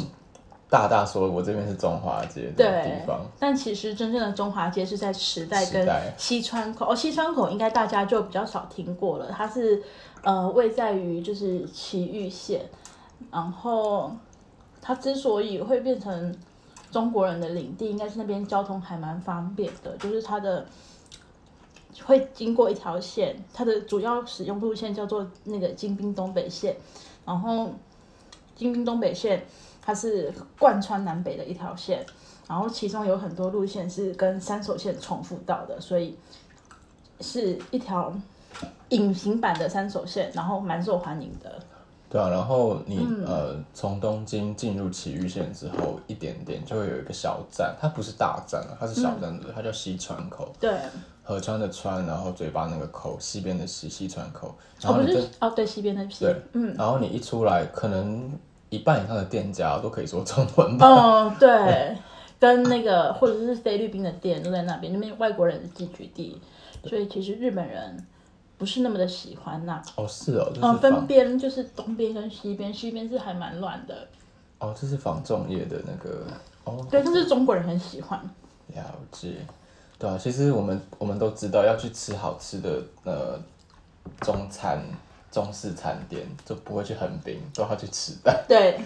[0.69, 5.85] 大大说我这边是中华街的地对方。，但其实真正的中华街是在池袋跟
[6.17, 6.91] 西川口。
[6.91, 9.83] 哦，西川口应该大家就比较少听过了，它是
[10.23, 12.61] 呃位在于就是埼玉县，
[13.29, 14.09] 然后
[14.81, 16.33] 它之所以会变成
[16.89, 20.65] 中国人的领地，应该是那边交通还蛮方便的，就是它的。
[22.03, 26.75] 会经过一条线，它的主要使用路线叫做那个京滨东北线，
[27.25, 27.71] 然后
[28.55, 29.45] 京滨东北线
[29.81, 32.05] 它是贯穿南北的一条线，
[32.47, 36.17] 然后其中有很多路线是跟三手线重复到的，所以
[37.21, 38.13] 是一条
[38.89, 41.61] 隐形版的三手线，然后蛮受欢迎的。
[42.15, 43.25] 对啊，然后你、嗯。
[43.25, 50.73] 呃从东京进入埼玉县之后，一点点就会有一个小站，它不是大站啊，它是小站的，它叫西川口，对，
[51.23, 54.55] 河川的川，然后嘴巴那个口，西边的西西川口。
[54.79, 58.31] 然哦不后你这是哦，对，西边的西对，嗯，然后你一出来，可能
[58.69, 60.87] 一半以上的店家都可以说中文吧。
[60.87, 61.97] 哦对，
[62.39, 66.41] 跟那个或者是菲律宾的店都在那边，那边外国人的聚居地，
[66.85, 67.97] 所以其实日本人
[68.57, 74.07] 不是那么的喜欢呐、哦，是哦，嗯，分仿边就是东边跟西边，西边是还蛮乱的，
[74.59, 76.25] 哦，这是仿种业的那个
[76.63, 78.19] 哦，对，但是中国人很喜欢。
[78.73, 79.45] 了解。
[79.97, 83.39] 对啊，其实我们我们都知道要去吃好吃的呃
[84.21, 84.81] 中餐
[85.31, 88.37] 中式餐点，就不会去横滨，都要去吃的。
[88.47, 88.79] 对，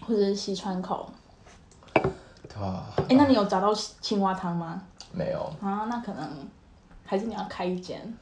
[0.00, 1.08] 或者是西川口。
[1.94, 4.82] 对啊，哎、那你有找到青蛙汤吗？
[5.12, 6.28] 没有啊，那可能
[7.04, 8.16] 还是你要开一间。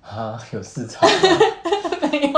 [0.00, 1.16] 啊，有市场吗
[2.10, 2.32] 没有，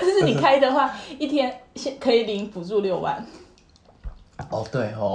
[0.00, 3.24] 就是你开的话，一天先可以领补助六万。
[4.50, 5.14] 哦，对哦，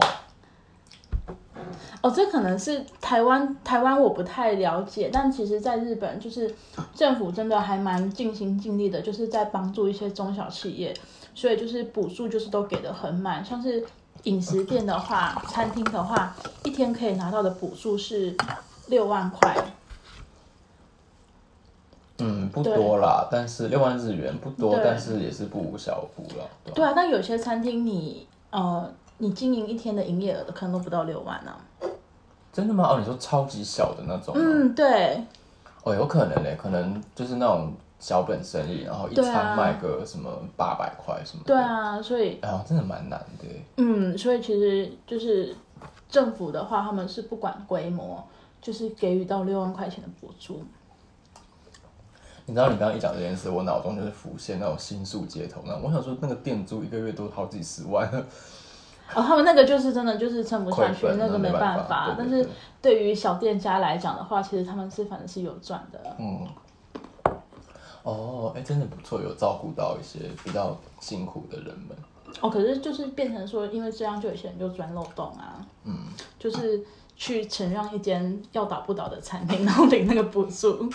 [2.02, 6.56] 哦，这可能是台湾，台湾我不太了解，但其实在日本，就是
[6.96, 10.96] 政府真的还蛮尽心尽力的，就是在帮助一些中小企业，
[11.36, 13.86] 所以就是补助就是都给的很满，像是
[14.24, 18.34] 饮食店的话，餐厅的话，一天可以拿到的补助是
[18.88, 19.54] 六万块。
[22.20, 26.50] 嗯，不多啦，但是六万日元不多，但是也是不无小补了。
[26.74, 31.58] 对啊，但有些餐厅你呃，你经营一天的营业额可能都不到六万啊。
[32.52, 32.90] 真的吗？
[32.90, 34.34] 哦，你说超级小的那种？
[34.36, 35.24] 嗯，对，
[35.84, 41.54] 哦，有可能嘞，可能就是那种小本生意，然后一餐卖个什么八百块什么的。
[41.54, 43.46] 对啊，所以哎呀，真的蛮难的。
[43.78, 45.56] 嗯，所以其实就是
[46.10, 48.22] 政府的话，他们是不管规模，
[48.62, 50.62] 就是给予到六万块钱的补助。
[52.50, 55.84] 你知道你刚刚一讲这件事，我脑中就是浮现那种新宿街头那种。
[55.84, 58.12] 我想说，那个店租一个月都好几十万，
[59.14, 62.16] 哦，他们那个就是真的就是撑不下去，那个没办办法。
[62.18, 62.44] 但是
[62.82, 66.16] 对对于小店家来讲的话，其实他们是反正是有赚的。
[66.18, 66.48] 嗯，
[68.02, 71.96] 哦，哎，真的不错，有照顾到一些比较辛苦的人们。
[72.42, 75.96] 哦，可是就是变成说，因为这样就有些人就钻漏洞啊，嗯，
[76.40, 76.84] 就是
[77.16, 80.90] 去承让一间要倒不倒的餐厅，然后领那个补助。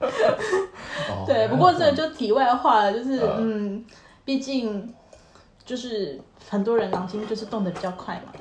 [1.10, 3.84] 哦对，不过这就题外话了，就是嗯嗯，
[4.24, 4.92] 毕竟
[5.64, 8.32] 就是很多人脑筋就是动得比较快嘛。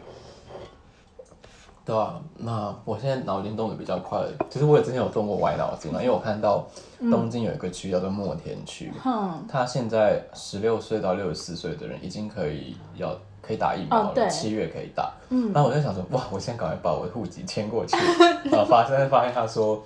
[1.86, 4.22] 对啊，那我现在脑筋动得比较快。
[4.48, 6.68] 其实我也之前有动过歪脑筋嘛，因为我看到
[7.00, 15.12] 东京有一个区叫做墨田区，嗯，他现在十六岁到六十四岁的人已经可以要可以打疫苗了，七、月可以打。
[15.30, 17.98] 嗯然后我就想说，哇，我现在赶快把我的户籍迁过去。
[18.52, 19.82] 然后发现发现他说，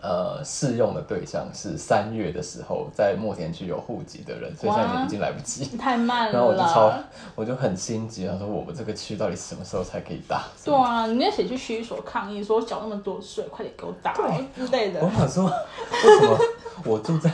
[0.00, 5.76] 呃，适用的对象是三月的时候在墨田区有户籍的人，所以现在哇已经来不及。
[5.76, 6.32] 太慢了。
[6.32, 6.92] 然后我就超，
[7.34, 10.44] 我就很心急，他说我们这个区到底什么时候才可以打？
[10.64, 14.14] 对啊，你那谁去区所抗议，说我缴那么多税，快点给我打
[14.56, 15.10] 之类的我。
[15.10, 16.38] 想说，为什么
[16.84, 17.30] 我住在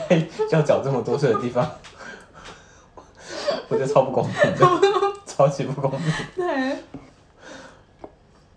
[0.51, 1.65] 要缴这么多税的地方，
[3.69, 4.67] 我觉得超不公平的，
[5.27, 6.11] 超级不公平。
[6.35, 6.75] 对，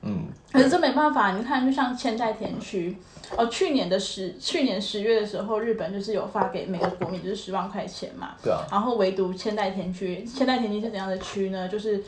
[0.02, 2.96] 嗯，可是这没办法，你看，就像千代田区，
[3.36, 11.68] 哦，去年的十去年十月的时候，日本就是有发给每个国民就是十万块钱嘛，对啊，然后唯独千代田区，千代田区是怎样的区呢？
[11.68, 12.02] 就是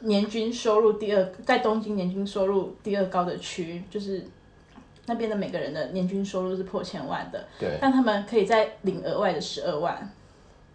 [0.00, 4.26] 年均收入第二，在东京年均收入第二高的区，就是
[5.06, 10.10] 那边的每个人的年均收入是破千万的，对，但他们可以再领额外的十二万。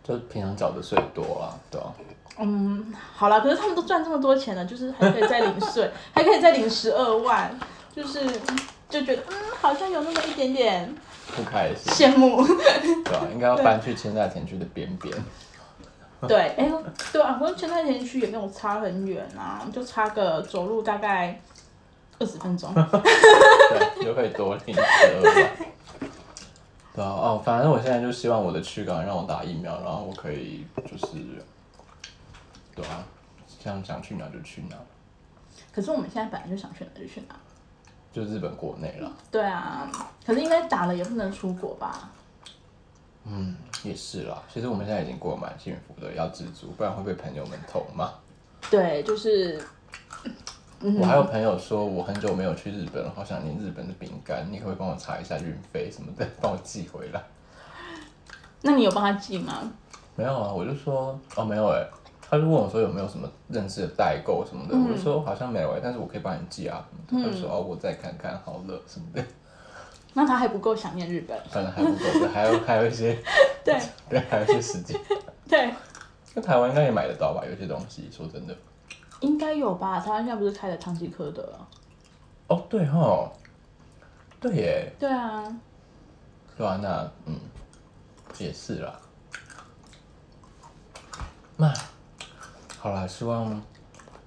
[0.04, 1.94] 就平常缴的税多啊，对啊，
[2.40, 7.52] 嗯，好了，可是他们都赚这么多钱了，就是还可以再领税， 还可以再领十二万，
[7.94, 8.26] 就是
[8.90, 10.96] 就觉得嗯，好像有那么一点点
[11.36, 12.46] 不开心，羡慕。
[12.48, 15.14] 对啊，应该要搬去千代田区的边边。
[16.28, 16.70] 对，哎、
[17.14, 21.40] 对啊，我跟千代田区也没有差很远啊，就差个走路大概
[22.20, 22.74] 二十分钟。
[22.74, 25.52] 对，就可以多领十二万。
[26.96, 31.14] 对啊，哦，反正我现在就希望我的区赶快让我打疫苗，然后我可以就是，
[32.82, 33.04] 对啊，
[33.60, 34.78] 想想去哪就去哪，
[35.74, 37.36] 可是我们现在本来就想去哪就去哪。
[38.12, 39.12] 就日本国内了。
[39.30, 39.92] 对啊，
[40.26, 42.10] 可是应该打了也不能出国吧？
[43.26, 44.42] 嗯，也是啦。
[44.52, 48.10] 其实我们现在已经过得蛮幸福的，要知足，不然会被朋友们痛骂。
[48.72, 49.62] 对，就是
[50.80, 57.22] 我还有朋友说，我很久没有去日本了，好想念日本的饼干，你可不可以帮我查一下运费什么的，帮我寄回来？
[58.62, 59.72] 那你有帮他寄吗？
[60.16, 61.88] 没有啊，我就说哦没有哎，
[62.30, 67.30] 他就问我说有没有什么认识的代购什么的，我就说好像没有哎，但是我可以帮你寄啊什么的。
[67.30, 69.26] 他就说哦我再看看好了什么的，
[70.14, 71.36] 那他还不够想念日本。
[71.50, 73.18] 反正还不够的，还有还有一些
[73.66, 75.00] 对对，还有一些时间。
[75.50, 75.74] 对，
[76.36, 77.44] 那台湾应该也买得到吧？
[77.50, 78.56] 有些东西，说真的。
[79.22, 80.00] 应该有吧？
[80.00, 81.68] 台湾现在不是开了唐吉诃德了？
[82.48, 83.32] 哦对哈，
[84.40, 85.44] 对耶，对啊，
[86.56, 87.36] 对啊，那嗯
[88.38, 89.00] 也是啦。
[91.58, 91.74] 那
[92.80, 93.62] 好了，希望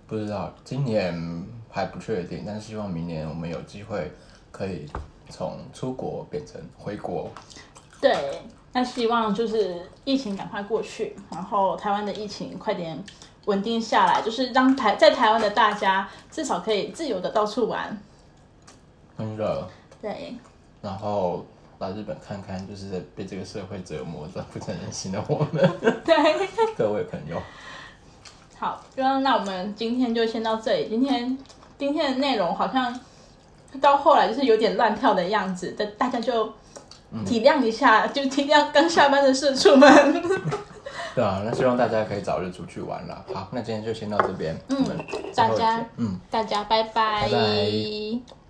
[0.07, 4.13] 不知道今年还不确定，但是希望明年我们有机会
[4.51, 4.87] 可以
[5.31, 7.31] 从出国变成回国。
[8.01, 8.43] 对。
[8.75, 12.99] 那希望就是疫情赶快过去，然后台湾的疫情快点
[13.45, 17.95] 稳定下来，就是让台在台湾的大家至少可以自由的到处玩。
[19.19, 19.69] 真的，
[20.01, 20.35] 对，
[20.81, 21.45] 然后
[21.81, 25.71] 来日本看看，就是在被这个社会折磨的不成人形的我们
[26.03, 27.37] 对，各位朋友。
[28.63, 30.87] 好，那那我们今天就先到这里。
[30.89, 31.37] 今天
[31.77, 32.97] 今天的内容好像
[33.81, 36.47] 到后来就是有点乱跳的样子，大大家就
[37.27, 39.91] 体谅一下，就体谅刚下班的社畜们。
[41.17, 43.25] 对啊，那希望大家可以早日出去玩了。
[43.35, 44.87] 好，那今天就先到这边，嗯
[45.35, 46.21] 大家嗯。
[46.31, 48.42] 大家拜拜拜拜